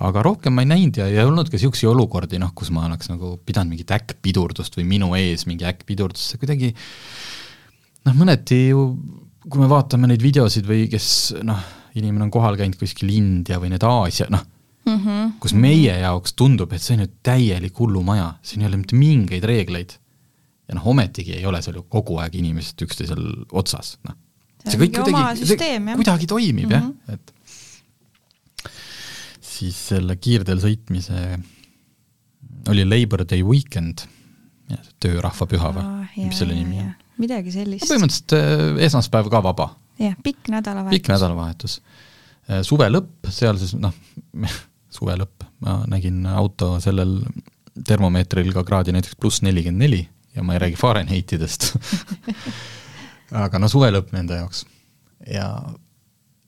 [0.02, 3.10] aga rohkem ma ei näinud ja ei olnud ka niisuguseid olukordi, noh, kus ma oleks
[3.12, 6.72] nagu pidanud mingit äkkpidurdust või minu ees mingi äkkpidurdus, see kuidagi
[8.06, 8.86] noh, mõneti ju
[9.48, 11.06] kui me vaatame neid videosid või kes
[11.46, 11.60] noh,
[11.98, 14.44] inimene on kohal käinud kuskil India või need Aasia, noh
[14.86, 15.32] mm, -hmm.
[15.42, 19.44] kus meie jaoks tundub, et see on ju täielik hullumaja, siin ei ole mitte mingeid
[19.44, 19.98] reegleid.
[20.68, 24.16] ja noh, ometigi ei ole seal ju kogu aeg inimesed üksteisel otsas, noh.
[24.64, 25.56] see kõik kuidagi,
[25.96, 26.94] kuidagi toimib mm -hmm.
[27.08, 27.34] jah, et
[29.62, 31.22] siis selle kiirteel sõitmise
[32.70, 34.06] oli Labor Day weekend,
[35.02, 36.92] töörahvapüha või oh, mis selle nimi on?
[37.22, 37.86] midagi sellist.
[37.86, 39.68] põhimõtteliselt äh, esmaspäev ka vaba.
[40.00, 40.96] jah, pikk nädalavahetus.
[40.96, 41.76] pikk nädalavahetus.
[42.48, 43.94] Äh, suve lõpp, seal siis noh,
[44.96, 47.18] suve lõpp, ma nägin auto sellel
[47.86, 50.02] termomeetril ka kraadi näiteks pluss nelikümmend neli
[50.36, 51.70] ja ma ei räägi Fahrenheitidest
[53.44, 54.64] aga no suve lõpp nende jaoks.
[55.28, 55.48] ja,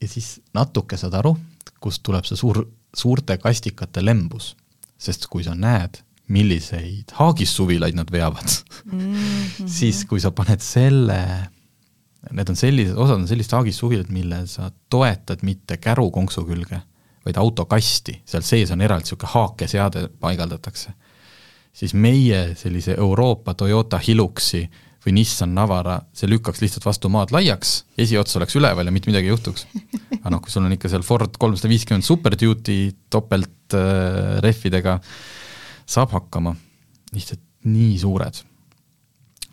[0.00, 1.36] ja siis natuke saad aru,
[1.80, 2.64] kust tuleb see suur
[2.96, 4.54] suurte kastikate lembus,
[4.98, 8.48] sest kui sa näed, milliseid haagissuvilaid nad veavad
[8.84, 9.68] mm, -hmm.
[9.78, 11.20] siis kui sa paned selle,
[12.30, 16.80] need on sellised, osad on sellised haagissuvilad, mille sa toetad mitte kärukonksu külge,
[17.24, 20.90] vaid autokasti, seal sees on eraldi niisugune haakeseade paigaldatakse.
[21.72, 24.70] siis meie sellise Euroopa Toyota Hiluxi
[25.04, 29.28] või Nissan Navara, see lükkaks lihtsalt vastu maad laiaks, esiots oleks üleval ja mitte midagi
[29.28, 29.66] ei juhtuks.
[30.16, 32.78] aga noh, kui sul on ikka seal Ford kolmsada viiskümmend Super Duty
[33.12, 34.96] topelt äh,
[35.84, 36.54] saab hakkama,
[37.12, 38.40] lihtsalt nii suured.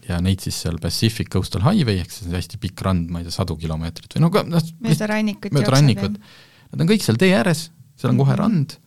[0.07, 3.35] ja neid siis seal Pacific Coastal Highway ehk siis hästi pikk rand, ma ei tea,
[3.35, 6.15] sadu kilomeetrit või noh, noh mööda rannikut mööda rannikut,
[6.71, 7.67] nad on kõik seal tee ääres,
[7.99, 8.39] seal on kohe mhm.
[8.39, 8.77] rand,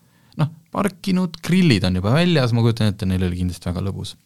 [0.41, 4.17] noh, parkinud, grillid on juba väljas, ma kujutan ette, neil oli kindlasti väga lõbus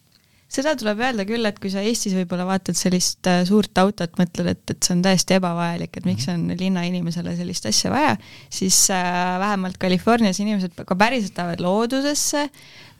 [0.49, 4.49] seda tuleb öelda küll, et kui sa Eestis võib-olla vaatad sellist äh, suurt autot, mõtled,
[4.53, 8.15] et, et see on täiesti ebavajalik, et miks on linnainimesele sellist asja vaja,
[8.53, 12.47] siis äh, vähemalt Californias inimesed ka päriselt lähevad loodusesse,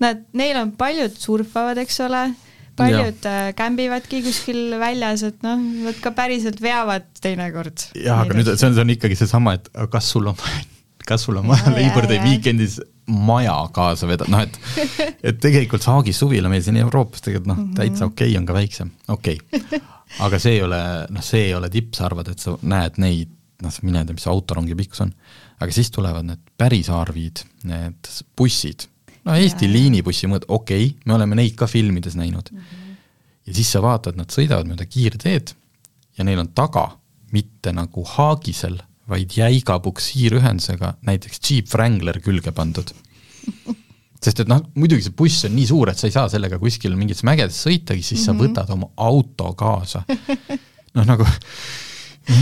[0.04, 2.28] nad, neil on, paljud surfavad, eks ole,
[2.80, 7.90] paljud äh, kämbivadki kuskil väljas, et noh, nad ka päriselt veavad teinekord.
[7.98, 10.38] jah, aga nüüd see on, see on ikkagi seesama, et kas sul on
[11.10, 12.78] kas sul on vaja Labor Day weekendis
[13.10, 14.60] maja kaasa vedada, noh et
[15.32, 18.46] et tegelikult Haagi suvila meil siin Euroopas tegelikult noh mm -hmm., täitsa okei okay on
[18.46, 19.82] ka väiksem, okei okay..
[20.26, 23.34] aga see ei ole, noh, see ei ole tipp, sa arvad, et sa näed neid,
[23.64, 25.14] noh, mine tea, mis see autorongi pikkus on,
[25.60, 28.88] aga siis tulevad need päris arvid, need bussid,
[29.26, 32.60] no Eesti ja, liinibussi mõõt-, okei okay,, me oleme neid ka filmides näinud mm.
[32.60, 33.00] -hmm.
[33.48, 35.56] ja siis sa vaatad, nad sõidavad mööda kiirteed
[36.18, 36.90] ja neil on taga
[37.32, 38.80] mitte nagu haagisel
[39.10, 42.94] vaid jäiga puksiirühendusega näiteks Jeep Wrangler külge pandud.
[44.24, 46.98] sest et noh, muidugi see buss on nii suur, et sa ei saa sellega kuskil
[47.00, 48.26] mingites mägedes sõitagi, siis mm -hmm.
[48.26, 48.42] sa mhm.
[48.44, 50.04] võtad oma auto kaasa.
[50.96, 51.28] noh, nagu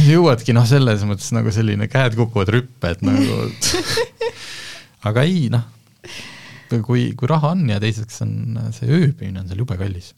[0.07, 3.51] jõuadki noh, selles mõttes nagu selline käed kukuvad rüppe, et nagu
[5.07, 5.63] aga ei noh,
[6.83, 10.13] kui, kui raha on ja teiseks on see ööbimine on seal jube kallis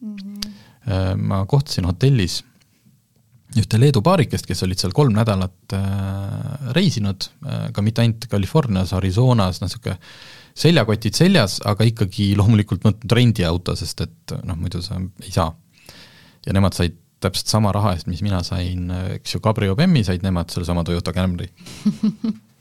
[0.00, 0.16] mm.
[0.16, 1.22] -hmm.
[1.30, 2.42] ma kohtasin hotellis
[3.62, 8.94] ühte Leedu paarikest, kes olid seal kolm nädalat äh, reisinud äh,, ka mitte ainult Californias,
[8.96, 9.98] Arizonas, noh niisugune
[10.58, 15.52] seljakotid seljas, aga ikkagi loomulikult võtnud rendiauto, sest et noh, muidu sa ei saa.
[16.46, 20.22] ja nemad said täpselt sama raha eest, mis mina sain, eks ju, Cabrio BEM-i said
[20.22, 21.48] nemad sellesama Toyota Camry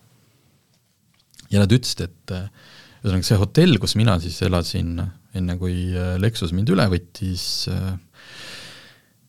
[1.54, 2.50] ja nad ütlesid, et äh,
[3.04, 4.98] ühesõnaga see hotell, kus mina siis elasin,
[5.38, 7.94] enne kui äh, Lexus mind üle võttis äh,,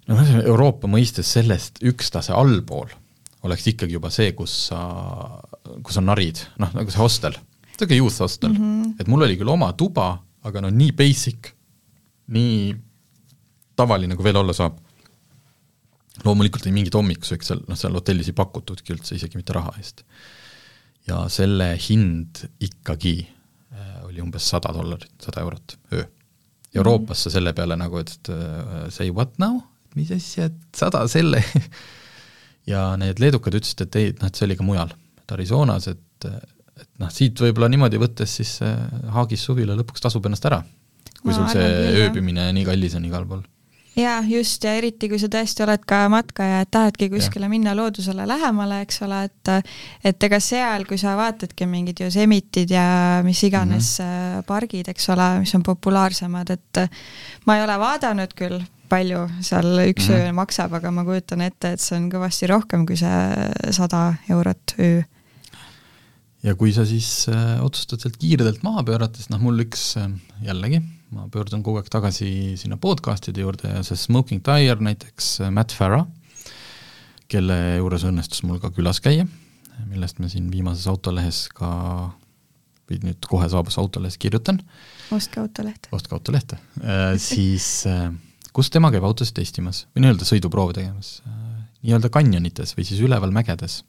[0.08, 2.88] noh, Euroopa mõistes sellest üks tase allpool
[3.46, 4.80] oleks ikkagi juba see, kus sa,
[5.84, 7.36] kus on narid, noh, nagu see hostel,
[7.68, 8.96] niisugune youth hostel mm, -hmm.
[9.00, 10.10] et mul oli küll oma tuba,
[10.48, 11.52] aga no nii basic,
[12.34, 12.74] nii
[13.78, 14.84] tavaline, kui veel olla saab.
[16.24, 20.02] loomulikult ei mingit hommikusööki seal, noh, seal hotellis ei pakutudki üldse, isegi mitte raha eest.
[21.06, 26.04] ja selle hind ikkagi äh, oli umbes sada dollarit, sada eurot öö.
[26.74, 29.62] Euroopas sa selle peale nagu, et äh, say what now,
[29.98, 31.42] mis asja, et sada selle
[32.72, 36.30] ja need leedukad ütlesid, et ei, noh, et see oli ka mujal, et Arizonas, et,
[36.78, 38.58] et noh, siit võib-olla niimoodi võttes siis
[39.14, 40.62] Haagis suvila lõpuks tasub ennast ära,
[41.20, 43.46] kui no, sul see küll, ööbimine nii kallis on igal pool
[43.98, 47.52] jaa, just, ja eriti, kui sa tõesti oled ka matkaja, et tahadki kuskile ja.
[47.52, 49.52] minna loodusele lähemale, eks ole, et
[50.06, 52.86] et ega seal, kui sa vaatadki mingid Yosemitid ja
[53.24, 54.46] mis iganes mm -hmm.
[54.46, 56.90] pargid, eks ole, mis on populaarsemad, et
[57.46, 61.82] ma ei ole vaadanud küll palju seal üks öö maksab, aga ma kujutan ette, et
[61.82, 65.00] see on kõvasti rohkem kui see sada eurot öö.
[66.46, 70.10] ja kui sa siis äh, otsustad sealt kiirelt maha pöörata, siis noh, mul üks äh,
[70.46, 70.82] jällegi,
[71.14, 72.30] ma pöördun kogu aeg tagasi
[72.60, 76.06] sinna podcast'ide juurde ja see Smoking Tire näiteks äh,, Matt Farah,
[77.28, 79.26] kelle juures õnnestus mul ka külas käia,
[79.88, 81.70] millest me siin viimases autolehes ka
[82.88, 84.62] või nüüd kohe saabus autolehes kirjutan.
[85.12, 85.92] ostke autolehte.
[85.92, 88.08] ostke autolehte äh,, siis äh,
[88.58, 91.20] kus tema käib autosid testimas või nii-öelda sõiduproove tegemas,
[91.84, 93.84] nii-öelda kanjonites või siis üleval mägedes.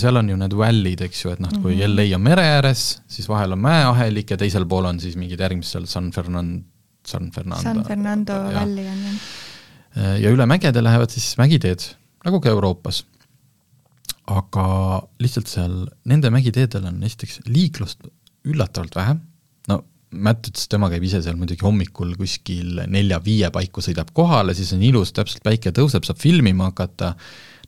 [0.00, 1.94] seal on ju need valley'd, eks ju, et noh, kui mm -hmm.
[1.94, 5.86] LA on mere ääres, siis vahel on mäeahelik ja teisel pool on siis mingid järgmised
[5.86, 6.64] San Fernando,
[7.06, 7.62] San Fernando.
[7.62, 10.20] San Fernando Valley on jah.
[10.22, 11.84] ja üle mägede lähevad siis mägiteed,
[12.24, 13.04] nagu ka Euroopas.
[14.26, 18.00] aga lihtsalt seal nende mägiteedel on esiteks liiklust
[18.44, 19.16] üllatavalt vähe
[20.14, 24.84] Matt ütles, tema käib ise seal muidugi hommikul kuskil nelja-viie paiku, sõidab kohale, siis on
[24.86, 27.14] ilus, täpselt päike tõuseb, saab filmima hakata,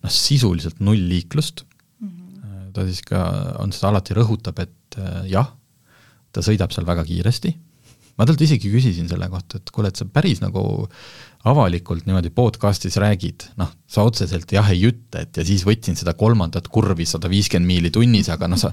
[0.04, 2.08] noh sisuliselt null liiklust mm.
[2.08, 2.68] -hmm.
[2.76, 3.24] ta siis ka,
[3.58, 5.50] on seda alati rõhutab, et äh, jah,
[6.32, 7.54] ta sõidab seal väga kiiresti,
[8.18, 10.62] ma talt isegi küsisin selle kohta, et kuule, et sa päris nagu
[11.48, 16.14] avalikult niimoodi podcast'is räägid, noh, sa otseselt jah ei ütle, et ja siis võtsin seda
[16.18, 18.72] kolmandat kurvi sada viiskümmend miili tunnis, aga noh, sa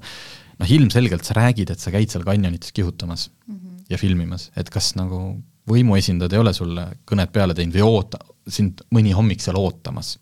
[0.60, 3.84] noh, ilmselgelt sa räägid, et sa käid seal kanjonites kihutamas mm -hmm.
[3.90, 8.82] ja filmimas, et kas nagu võimuesindajad ei ole sulle kõnet peale teinud või oota, sind
[8.94, 10.18] mõni hommik seal ootamas.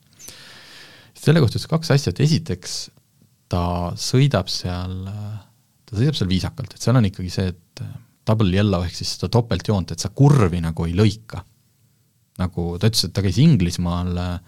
[1.24, 2.90] selle kohta ütles kaks asja, et esiteks
[3.50, 5.06] ta sõidab seal,
[5.86, 7.84] ta sõidab seal viisakalt, et seal on ikkagi see, et
[8.28, 11.44] double yellow ehk siis seda topeltjoont, et sa kurvi nagu ei lõika.
[12.38, 14.40] nagu ta ütles, et ta käis Inglismaal äh,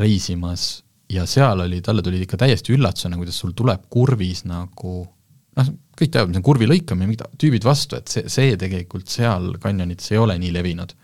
[0.00, 4.94] reisimas ja seal oli, talle tuli ikka täiesti üllatusena, kuidas sul tuleb kurvis nagu
[5.58, 9.52] noh, kõik teavad, mis on kurvi lõikamine, mingid tüübid vastu, et see, see tegelikult seal
[9.62, 10.94] kanjonites ei ole nii levinud.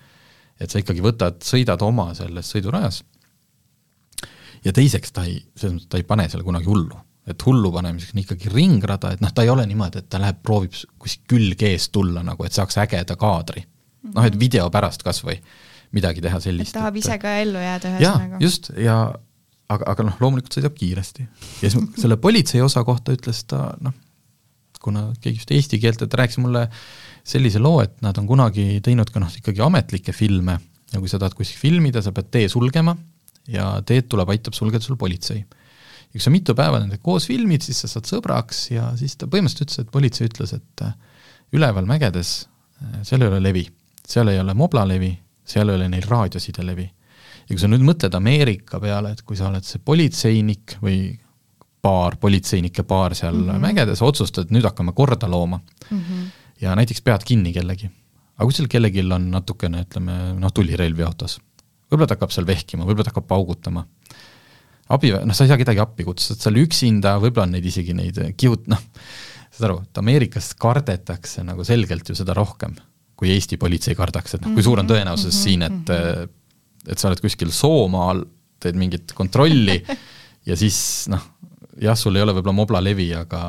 [0.61, 3.01] et sa ikkagi võtad, sõidad oma selles sõidurajas
[4.65, 6.99] ja teiseks ta ei, selles mõttes ta ei pane seal kunagi hullu.
[7.31, 10.41] et hullu panemiseks on ikkagi ringrada, et noh, ta ei ole niimoodi, et ta läheb,
[10.43, 13.65] proovib kuskilt külge eest tulla nagu, et saaks ägeda kaadri.
[14.15, 15.37] noh, et video pärast kas või
[15.93, 16.75] midagi teha sellist.
[16.75, 18.41] tahab ise ka ellu jääda ühesõnaga.
[18.43, 18.97] just, ja
[19.71, 21.27] aga, aga noh, loomulikult sõidab kiiresti.
[21.63, 23.95] ja siis selle politsei osa kohta ütles ta noh,
[24.81, 26.67] kuna keegi just eesti keelt, et rääkis mulle
[27.27, 30.57] sellise loo, et nad on kunagi teinud ka noh, ikkagi ametlikke filme
[30.91, 32.97] ja kui sa tahad kuskil filmida, sa pead tee sulgema
[33.51, 35.41] ja teed tuleb, aitab sulgeda sul politsei.
[35.41, 39.29] ja kui sa mitu päeva nendega koos filmid, siis sa saad sõbraks ja siis ta
[39.31, 40.95] põhimõtteliselt ütles, et politsei ütles, et äh,
[41.57, 42.33] üleval mägedes
[42.81, 43.67] äh, seal ei ole levi,
[44.07, 45.13] seal ei ole moblalevi,
[45.47, 46.89] seal ei ole neil raadiosidelevi.
[47.51, 51.01] Ja kui sa nüüd mõtled Ameerika peale, et kui sa oled see politseinik või
[51.83, 53.65] paar, politseinike paar seal mm -hmm.
[53.65, 55.59] mägedes, otsustad, nüüd hakkame korda looma
[55.91, 55.99] mm.
[55.99, 56.27] -hmm.
[56.61, 57.91] ja näiteks pead kinni kellegi.
[58.37, 61.41] aga kui seal kellelgi on natukene, ütleme, noh, tulirelvi autos,
[61.91, 63.87] võib-olla ta hakkab seal vehkima, võib-olla ta hakkab paugutama,
[64.89, 67.95] abi, noh, sa ei saa kedagi appi kutsuda, sa oled üksinda, võib-olla on neid isegi
[67.95, 68.81] neid kiut-, noh,
[69.51, 72.77] saad aru, et Ameerikas kardetakse nagu selgelt ju seda rohkem,
[73.17, 75.43] kui Eesti politsei kardaks, et noh, kui suur on tõenäosus mm -hmm.
[75.43, 76.37] siin, et mhm.
[76.89, 78.25] Et sa oled kuskil Soomaal,
[78.61, 79.79] teed mingit kontrolli
[80.49, 80.81] ja siis
[81.13, 81.23] noh,
[81.81, 83.45] jah, sul ei ole võib-olla moblalevi, aga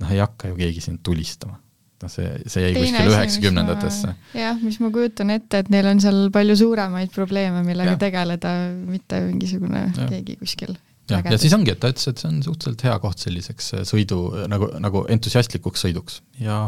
[0.00, 1.58] noh, ei hakka ju keegi sind tulistama.
[2.00, 4.14] noh, see, see jäi Teine kuskil üheksakümnendatesse.
[4.38, 8.04] jah, mis ma kujutan ette, et neil on seal palju suuremaid probleeme, millega ja.
[8.06, 8.54] tegeleda,
[8.86, 10.06] mitte mingisugune ja.
[10.08, 10.78] keegi kuskil
[11.10, 13.84] jah, ja siis ongi, et ta ütles, et see on suhteliselt hea koht selliseks äh,
[13.88, 16.62] sõidu, nagu, nagu entusiastlikuks sõiduks ja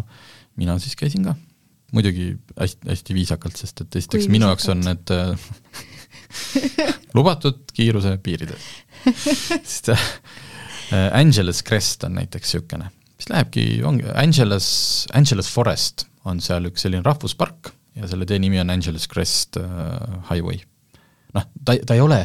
[0.61, 1.37] mina siis käisin ka.
[1.93, 5.51] Muidugi hästi, hästi viisakalt, sest et esiteks minu jaoks on need äh,
[7.17, 8.71] lubatud kiiruse piirides
[9.63, 9.93] sest
[10.93, 14.67] Äh, Angeles Crest on näiteks niisugune, mis lähebki, ongi Angeles,
[15.17, 20.19] Angeles Forest on seal üks selline rahvuspark ja selle tee nimi on Angeles Crest uh,
[20.29, 20.61] Highway.
[21.33, 22.19] noh, ta, ta ei ole,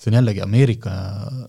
[0.00, 0.94] see on jällegi Ameerika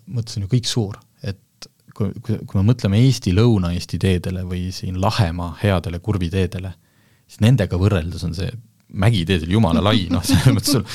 [0.03, 4.67] mõttes on ju kõik suur, et kui, kui, kui me mõtleme Eesti, Lõuna-Eesti teedele või
[4.75, 6.73] siin Lahemaa headele kurviteedele,
[7.27, 8.49] siis nendega võrreldes on see
[8.87, 10.85] mägiteedel jumala lai, noh, selles mõttes sul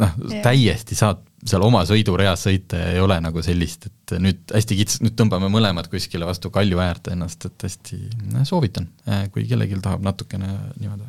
[0.00, 0.12] noh,
[0.44, 5.00] täiesti saad seal oma sõidureas sõita ja ei ole nagu sellist, et nüüd hästi kits-,
[5.04, 7.98] nüüd tõmbame mõlemad kuskile vastu kalju äärde ennast, et hästi
[8.34, 11.08] no, soovitan, äh, kui kellelgi tahab natukene niimoodi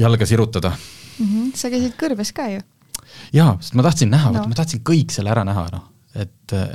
[0.00, 1.26] jalga sirutada mm.
[1.26, 1.54] -hmm.
[1.54, 2.60] sa käisid kõrbes ka ju?
[3.36, 6.68] jaa, sest ma tahtsin näha no., ma tahtsin kõik selle ära näha, noh, et äh,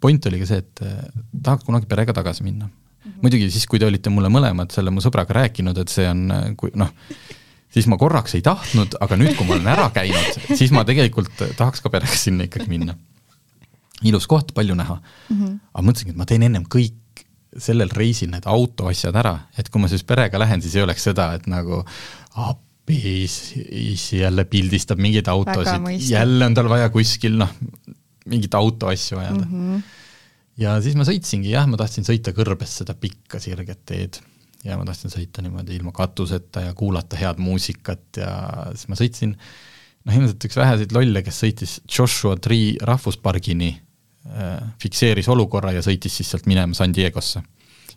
[0.00, 1.00] point oli ka see, et äh,
[1.42, 2.68] tahaks kunagi perega tagasi minna.
[3.22, 6.48] Muidugi siis, kui te olite mulle mõlemad selle mu sõbraga rääkinud, et see on, äh,
[6.58, 6.90] kui noh,
[7.74, 11.34] siis ma korraks ei tahtnud, aga nüüd, kui ma olen ära käinud, siis ma tegelikult
[11.58, 12.96] tahaks ka perega sinna ikkagi minna.
[14.08, 15.36] ilus koht, palju näha mm.
[15.36, 15.56] -hmm.
[15.74, 16.96] aga mõtlesingi, et ma teen ennem kõik
[17.58, 21.34] sellel reisil need autoasjad ära, et kui ma siis perega lähen, siis ei oleks seda,
[21.34, 21.84] et nagu
[22.32, 27.50] appi, siis jälle pildistab mingeid autosid, jälle on tal vaja kuskil noh,
[28.26, 29.50] mingit autoasju ajada mm.
[29.52, 29.99] -hmm
[30.60, 34.20] ja siis ma sõitsingi, jah, ma tahtsin sõita kõrbes seda pikka sirget teed.
[34.60, 38.32] Ja ma tahtsin sõita niimoodi ilma katuseta ja kuulata head muusikat ja
[38.74, 45.30] siis ma sõitsin noh, ilmselt üks väheseid lolle, kes sõitis Joshua Tree rahvuspargini äh,, fikseeris
[45.32, 47.40] olukorra ja sõitis siis sealt minema San Diegosse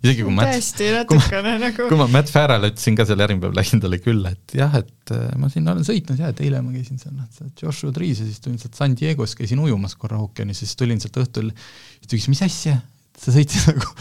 [0.03, 3.83] isegi kui tõesti natukene nagu kui ma Matt Farrell ütlesin ka selle järgmine päev, läksin
[3.83, 6.99] talle külla, et jah, et äh, ma siin olen sõitnud ja et eile ma käisin
[7.01, 10.67] seal noh, Joshua Trees ja siis tulin sealt San Diego's, käisin ujumas korra ookeanis ja
[10.67, 12.77] siis tulin sealt õhtul, ta küsis, mis asja,
[13.19, 13.91] sa sõitsid nagu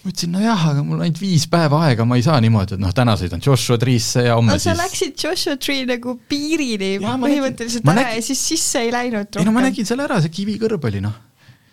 [0.00, 2.92] ma ütlesin, nojah, aga mul ainult viis päeva aega, ma ei saa niimoodi, et noh,
[2.96, 7.84] täna sõidan Joshua Tree'sse ja homme no, siis sa läksid Joshua Tree nagu piirini põhimõtteliselt
[7.84, 9.42] ära nägin, ja siis sisse ei läinud rohkem.
[9.44, 11.18] ei no ma nägin selle ära, see kivikõrb oli noh.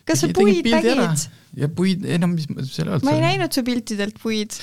[0.07, 1.27] Kas sa puid nägid?
[1.57, 3.05] ja puid, ei no mis seal öelda.
[3.07, 4.57] ma ei näinud su piltidelt puid.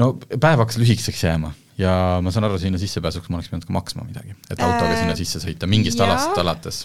[0.00, 1.92] no päev hakkas lühikeseks jääma ja
[2.24, 5.18] ma saan aru, sinna sissepääsuks ma oleks pidanud ka maksma midagi, et autoga äh, sinna
[5.18, 6.08] sisse sõita, mingist ja.
[6.08, 6.82] alast alates.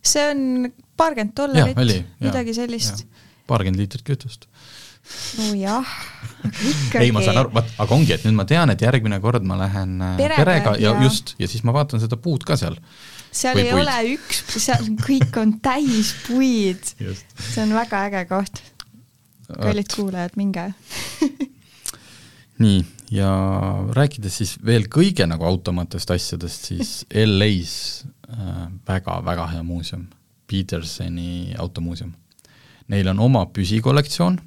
[0.00, 3.04] see on paarkümmend dollarit, midagi sellist.
[3.50, 4.48] paarkümmend liitrit kütust
[5.40, 6.19] nojah, ikkagi.
[7.00, 9.58] Ei, ma saan aru, vaat, aga ongi, et nüüd ma tean, et järgmine kord ma
[9.60, 12.78] lähen äh, perega, perega ja, ja just, ja siis ma vaatan seda puud ka seal.
[13.30, 13.82] Seal Või ei puid.
[13.84, 16.92] ole üks, seal kõik on täis puid.
[16.98, 18.62] see on väga äge koht.
[19.50, 20.70] kallid kuulajad, minge.
[22.60, 22.80] Nii,
[23.16, 23.30] ja
[23.96, 26.94] rääkides siis veel kõige nagu automatest asjadest, siis
[27.38, 28.06] LA-s
[28.88, 30.08] väga-väga äh, hea muuseum,
[30.50, 32.12] Petersoni automuuseum.
[32.90, 34.40] Neil on oma püsikollektsioon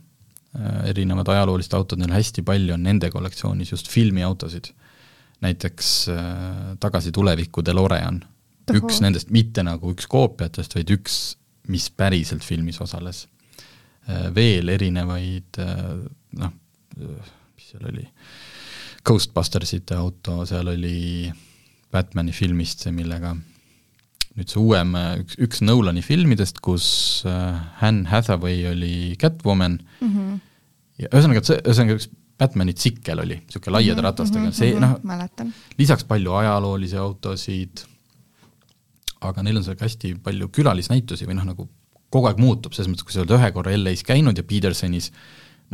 [0.85, 4.69] erinevad ajaloolised autod, neil hästi palju on nende kollektsioonis just filmiautosid.
[5.41, 8.21] näiteks äh, Tagasi tulevikku DeLorean
[8.71, 11.15] üks nendest, mitte nagu üks koopiatest, vaid üks,
[11.67, 13.25] mis päriselt filmis osales.
[14.07, 15.81] Äh, veel erinevaid äh,
[16.39, 16.53] noh,
[16.95, 18.07] mis seal oli,
[19.03, 21.31] Ghostbustersite auto, seal oli
[21.91, 23.33] Batmani filmist see, millega
[24.34, 26.88] nüüd see uuem, üks, üks Nolani filmidest, kus
[27.29, 30.39] äh, Anne Hathaway oli Catwoman mm, -hmm.
[31.03, 32.09] ja ühesõnaga, see, ühesõnaga üks
[32.39, 37.86] Batmani tsikkel oli, niisugune laiade Mhm, ratastega, mhm, see mhm, noh, lisaks palju ajaloolisi autosid,
[39.21, 41.67] aga neil on seal ka hästi palju külalisnäitusi või noh, nagu
[42.13, 45.11] kogu aeg muutub, selles mõttes, kui sa oled ühe korra LA-s käinud ja Petersonis,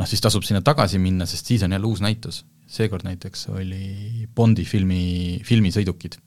[0.00, 2.44] noh siis tasub sinna tagasi minna, sest siis on jälle uus näitus.
[2.70, 6.20] seekord näiteks oli Bondi filmi, filmisõidukid.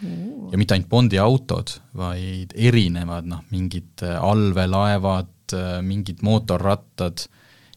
[0.00, 5.36] Ja mitte ainult Bondi autod, vaid erinevad noh, mingid äh, allveelaevad,
[5.82, 7.24] mingid mootorrattad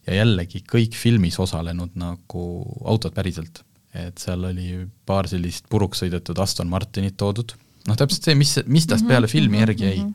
[0.06, 2.44] ja jällegi kõik filmis osalenud nagu
[2.86, 3.64] autod päriselt.
[3.94, 7.54] et seal oli paar sellist puruks sõidetud Aston Martinit toodud,
[7.88, 10.06] noh täpselt see, mis, mis tast peale filmi järgi jäi.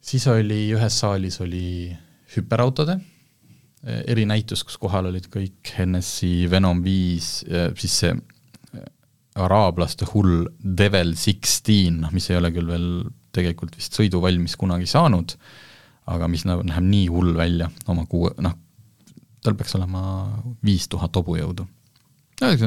[0.00, 1.96] siis oli ühes saalis oli
[2.36, 7.40] hüperautode eh, erinäitus, kus kohal olid kõik NSC Venom viis,
[7.76, 8.14] siis see
[9.44, 12.88] araablaste hull Devil Sixteen, mis ei ole küll veel
[13.34, 15.36] tegelikult vist sõiduvalmis kunagi saanud,
[16.10, 18.56] aga mis näeb, näeb nii hull välja oma kuue, noh,
[19.44, 20.02] tal peaks olema
[20.66, 21.66] viis tuhat hobujõudu.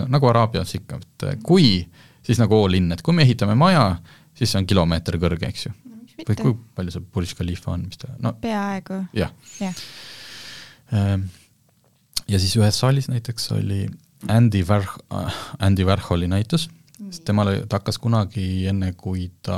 [0.07, 1.86] nagu Araabias ikka, et kui,
[2.26, 3.97] siis nagu all in, et kui me ehitame maja,
[4.38, 5.74] siis see on kilomeeter kõrge, eks ju.
[6.24, 9.03] või kui palju see Burj Khalifa on, mis ta, no peaaegu.
[9.17, 9.86] jah jah.
[10.93, 11.26] Ehm,
[12.30, 13.88] ja siis ühes saalis näiteks oli
[14.32, 14.99] Andy Warh-,
[15.59, 16.67] Andy Warholi näitus,
[17.09, 19.57] sest temal, ta hakkas kunagi, enne kui ta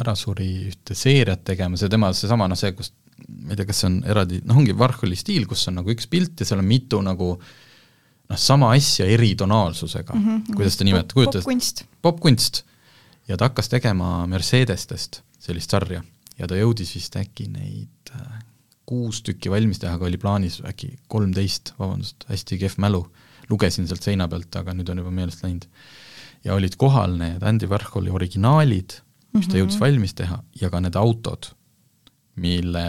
[0.00, 2.92] ära suri, ühte seeriat tegema, see tema, seesama noh, see, kus
[3.26, 6.08] ma ei tea, kas see on eraldi, noh ongi Warholi stiil, kus on nagu üks
[6.10, 10.56] pilt ja seal on mitu nagu noh, sama asja eri tonaalsusega mm, -hmm.
[10.58, 11.84] kuidas ta nimetab, kujutas popkunst.
[12.02, 12.64] popkunst.
[13.28, 16.02] ja ta hakkas tegema Mercedestest sellist sarja
[16.38, 18.42] ja ta jõudis vist äkki neid äh,
[18.86, 23.02] kuus tükki valmis teha, aga oli plaanis äkki kolmteist, vabandust, hästi kehv mälu,
[23.50, 25.66] lugesin sealt seina pealt, aga nüüd on juba meelest läinud.
[26.44, 29.00] ja olid kohal need Andy Warholi originaalid,
[29.36, 31.50] mis ta jõudis valmis teha, ja ka need autod,
[32.42, 32.84] mille,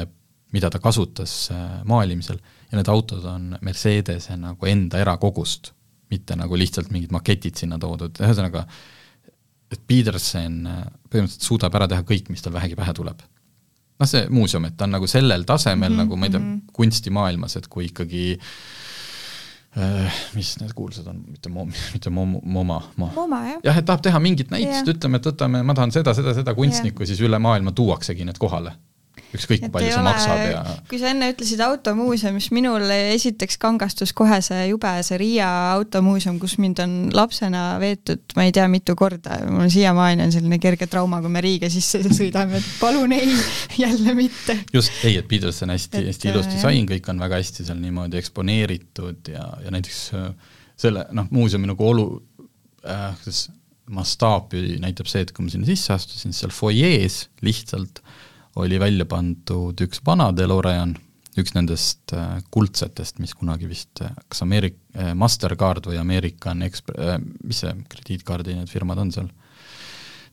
[0.53, 2.37] mida ta kasutas äh, maalimisel
[2.71, 5.71] ja need autod on Mercedese nagu enda erakogust,
[6.11, 8.67] mitte nagu lihtsalt mingid maketid sinna toodud, ühesõnaga
[9.71, 13.23] et Peterson äh, põhimõtteliselt suudab ära teha kõik, mis tal vähegi pähe tuleb
[13.97, 16.39] noh, see muuseum, et ta on nagu sellel tasemel mm -hmm, nagu ma ei tea
[16.39, 16.73] mm -hmm.
[16.73, 18.51] kunstimaailmas, et kui ikkagi äh,
[20.33, 23.11] mis need kuulsad on, mitte mo-, mitte mo-, MoMA, mo-.
[23.15, 23.59] MoMA, jah.
[23.69, 27.05] jah, et tahab teha mingit näitust, ütleme, et võtame, ma tahan seda, seda, seda kunstnikku,
[27.05, 28.73] siis üle maailma tuuaksegi need kohale
[29.35, 34.13] ükskõik palju see ole, maksab ja kui sa enne ütlesid automuuseum, siis minul esiteks kangastus
[34.17, 38.95] kohe see jube, see Riia automuuseum, kus mind on lapsena veetud ma ei tea mitu
[38.99, 43.33] korda, mul siiamaani on selline kerge trauma, kui me Riiga sisse sõidame, et palun ei,
[43.83, 44.59] jälle mitte.
[44.73, 49.33] just, ei, et Peterson hästi, hästi ilusti sain, kõik on väga hästi seal niimoodi eksponeeritud
[49.33, 50.31] ja, ja näiteks äh,
[50.79, 52.09] selle noh, muuseumi nagu olu
[52.85, 53.47] äh,, kuidas
[53.87, 58.01] mastaapi näitab see, et kui ma sinna sisse astusin, seal fuajees lihtsalt
[58.57, 60.95] oli välja pandud üks vana DeLorean,
[61.37, 66.97] üks nendest äh, kuldsetest, mis kunagi vist äh, kas Ameerik- äh,, Mastercard või American Express
[66.97, 69.29] äh,, mis see krediitkaardi need firmad on seal,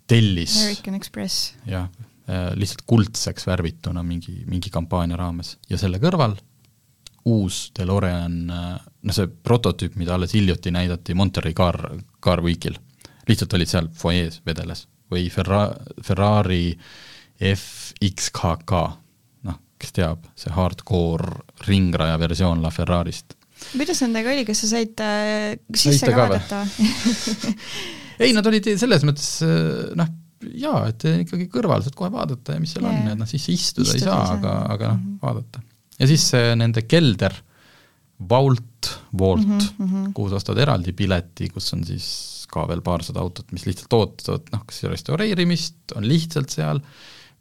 [0.08, 1.52] tellis American Express.
[1.68, 1.90] jah
[2.28, 5.58] äh,, lihtsalt kuldseks värvituna mingi, mingi kampaania raames.
[5.68, 6.38] Ja selle kõrval
[7.28, 11.80] uus DeLorean äh,, no see prototüüp, mida alles hiljuti näidati Monterey Car,
[12.24, 12.80] Car Weekil,
[13.28, 14.86] lihtsalt olid seal fuajees vedeles.
[15.12, 16.78] Või Ferra-, Ferrari
[17.40, 18.82] FXKK,
[19.48, 23.36] noh, kes teab, see hardcore ringraja versioon La Ferrarist.
[23.72, 26.64] kuidas nendega oli, kas sa said äh, sisse ka vaadata
[28.24, 29.30] ei, nad olid selles mõttes
[29.98, 30.12] noh,
[30.60, 33.00] jaa, et ikkagi kõrval saad kohe vaadata ja mis seal yeah.
[33.00, 35.64] on, et noh, sisse istuda, istuda ei saa, aga, aga noh mm -hmm., vaadata.
[35.98, 36.28] ja siis
[36.60, 37.34] nende kelder,
[38.28, 40.12] Vault, Vault mm, -hmm.
[40.14, 42.06] kuhu sa ostad eraldi pileti, kus on siis
[42.50, 46.80] ka veel paarsada autot, mis lihtsalt ootavad, noh, kas restaureerimist, on lihtsalt seal,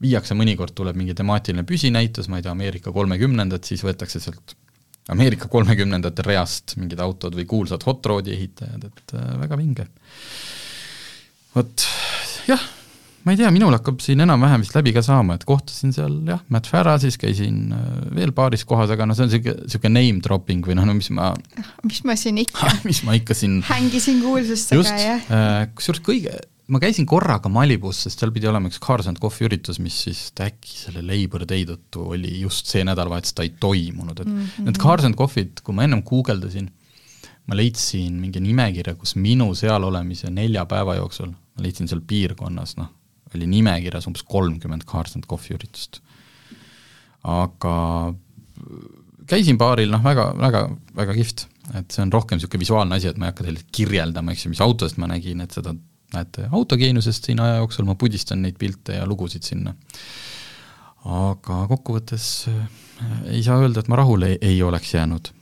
[0.03, 4.55] viiakse, mõnikord tuleb mingi temaatiline püsinäitus, ma ei tea, Ameerika kolmekümnendad, siis võetakse sealt
[5.11, 9.87] Ameerika kolmekümnendate reast mingid autod või kuulsad hot rod'i ehitajad, et äh, väga vinge.
[11.53, 11.83] vot
[12.47, 12.61] jah,
[13.23, 16.39] ma ei tea, minul hakkab siin enam-vähem vist läbi ka saama, et kohtasin seal jah,
[16.53, 17.73] Matt Farrasis, käisin
[18.15, 21.11] veel paaris kohas, aga noh, see on niisugune, niisugune name dropping või noh, no mis
[21.15, 21.33] ma
[21.89, 25.67] mis ma siin ikka mis ma ikka siin hängisin kuulsustega, jah äh,.
[25.75, 26.39] Kusjuures kõige,
[26.71, 30.21] ma käisin korraga Malibus, sest seal pidi olema üks Cars and Coffee üritus, mis siis
[30.45, 34.69] äkki selle Labor Day tõttu oli just see nädalavahetus, ta ei toimunud, et mm -hmm.
[34.69, 36.71] need Cars and Coffee'd, kui ma ennem guugeldasin,
[37.47, 42.77] ma leidsin mingi nimekirja, kus minu seal olemise nelja päeva jooksul, ma leidsin seal piirkonnas,
[42.77, 42.91] noh,
[43.35, 46.01] oli nimekirjas umbes kolmkümmend Cars and Coffee üritust.
[47.23, 48.13] aga
[49.27, 51.47] käisin baaril, noh, väga, väga, väga kihvt,
[51.79, 54.51] et see on rohkem niisugune visuaalne asi, et ma ei hakka teile kirjeldama, eks ju,
[54.51, 55.73] mis autost ma nägin, et seda
[56.13, 59.73] näete autogeeniusest siin aja jooksul, ma pudistan neid pilte ja lugusid sinna.
[61.03, 62.27] aga kokkuvõttes
[63.31, 65.33] ei saa öelda, et ma rahule ei, ei oleks jäänud.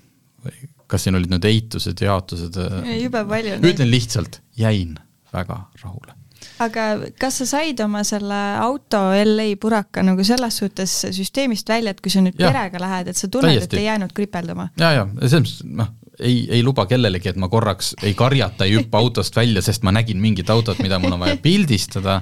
[0.88, 2.57] kas siin olid nüüd eitused, jaotused,
[3.01, 3.61] jube palju.
[3.61, 4.97] ütlen lihtsalt, jäin
[5.34, 6.17] väga rahule
[6.61, 6.86] aga
[7.19, 12.13] kas sa said oma selle auto LA puraka nagu selles suhtes süsteemist välja, et kui
[12.13, 14.69] sa nüüd ja, perega lähed, et sa tunned, et ei jäänud kripeldama?
[14.82, 15.91] ja, ja selles mõttes noh,
[16.22, 19.93] ei, ei luba kellelegi, et ma korraks ei karjata, ei hüppa autost välja, sest ma
[19.95, 22.22] nägin mingit autot, mida mul on vaja pildistada,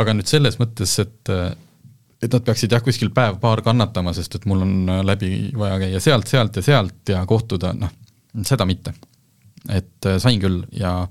[0.00, 1.32] aga nüüd selles mõttes, et
[2.24, 6.30] et nad peaksid jah, kuskil päev-paar kannatama, sest et mul on läbi vaja käia sealt,
[6.30, 7.92] sealt ja sealt ja kohtuda, noh,
[8.46, 8.94] seda mitte.
[9.68, 11.06] et sain küll ja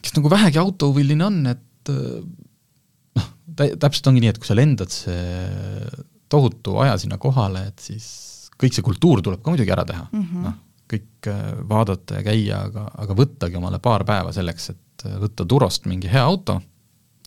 [0.00, 5.88] kes nagu vähegi autohuviline on, et noh, täpselt ongi nii, et kui sa lendad see
[6.32, 8.06] tohutu aja sinna kohale, et siis
[8.60, 10.60] kõik see kultuur tuleb ka muidugi ära teha mm -hmm., noh,
[10.94, 15.46] kõik äh, vaadata ja käia, aga, aga võttagi omale paar päeva selleks, et äh, võtta
[15.48, 16.58] Turost mingi hea auto,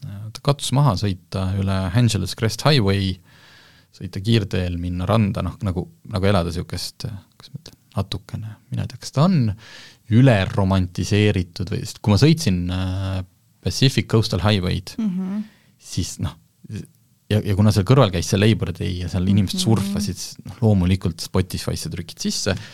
[0.06, 3.16] äh, katus maha, sõita üle Angeles Crest Highway,
[3.98, 8.92] sõita kiirteel, minna randa, noh nagu, nagu elada niisugust, kuidas ma ütlen, natukene, mina ei
[8.92, 9.40] tea, kas ta on
[10.14, 12.60] üleromantiseeritud või, sest kui ma sõitsin
[13.66, 15.40] Pacific Coastal Highway'd mm, -hmm.
[15.82, 16.36] siis noh,
[16.70, 19.82] ja, ja kuna seal kõrval käis see Labor Day ja seal inimesed mm -hmm.
[19.82, 22.70] surfasid, siis noh, loomulikult Spotify'sse trükid sisse äh,,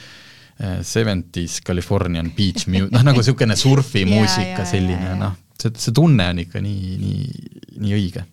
[0.85, 6.61] Seventies Californian Beach Mu-, noh nagu niisugune surfimuusika selline, noh, see, see tunne on ikka
[6.63, 7.51] nii, nii,
[7.83, 8.25] nii õige.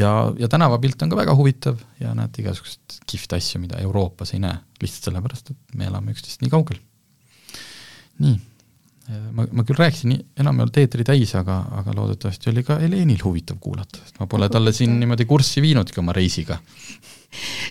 [0.00, 4.42] ja, ja tänavapilt on ka väga huvitav ja näed igasuguseid kihvte asju, mida Euroopas ei
[4.42, 6.80] näe, lihtsalt sellepärast, et me elame üksteist nii kaugel.
[8.24, 8.36] Nii,
[9.32, 13.22] ma, ma küll rääkisin enam ei olnud eetri täis, aga, aga loodetavasti oli ka Helenil
[13.24, 16.58] huvitav kuulata, sest ma pole talle siin niimoodi kurssi viinudki oma reisiga.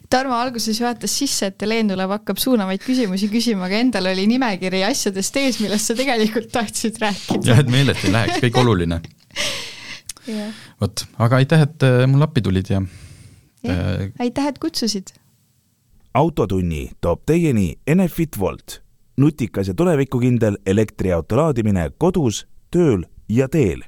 [0.09, 4.83] Tarmo alguses juhatas sisse, et Helen tuleb, hakkab suunavaid küsimusi küsima, aga endal oli nimekiri
[4.87, 7.41] asjadest ees, millest sa tegelikult tahtsid rääkida.
[7.49, 9.01] jah, et meelest ei läheks, kõik oluline
[10.81, 12.81] vot, aga aitäh, et äh, mulle appi tulid ja,
[13.65, 13.75] ja.
[13.75, 15.15] Äh, aitäh, et kutsusid.
[16.13, 18.81] autotunni toob teieni Enefit Volt
[19.17, 23.85] nutikas ja tulevikukindel elektriauto laadimine kodus, tööl ja teel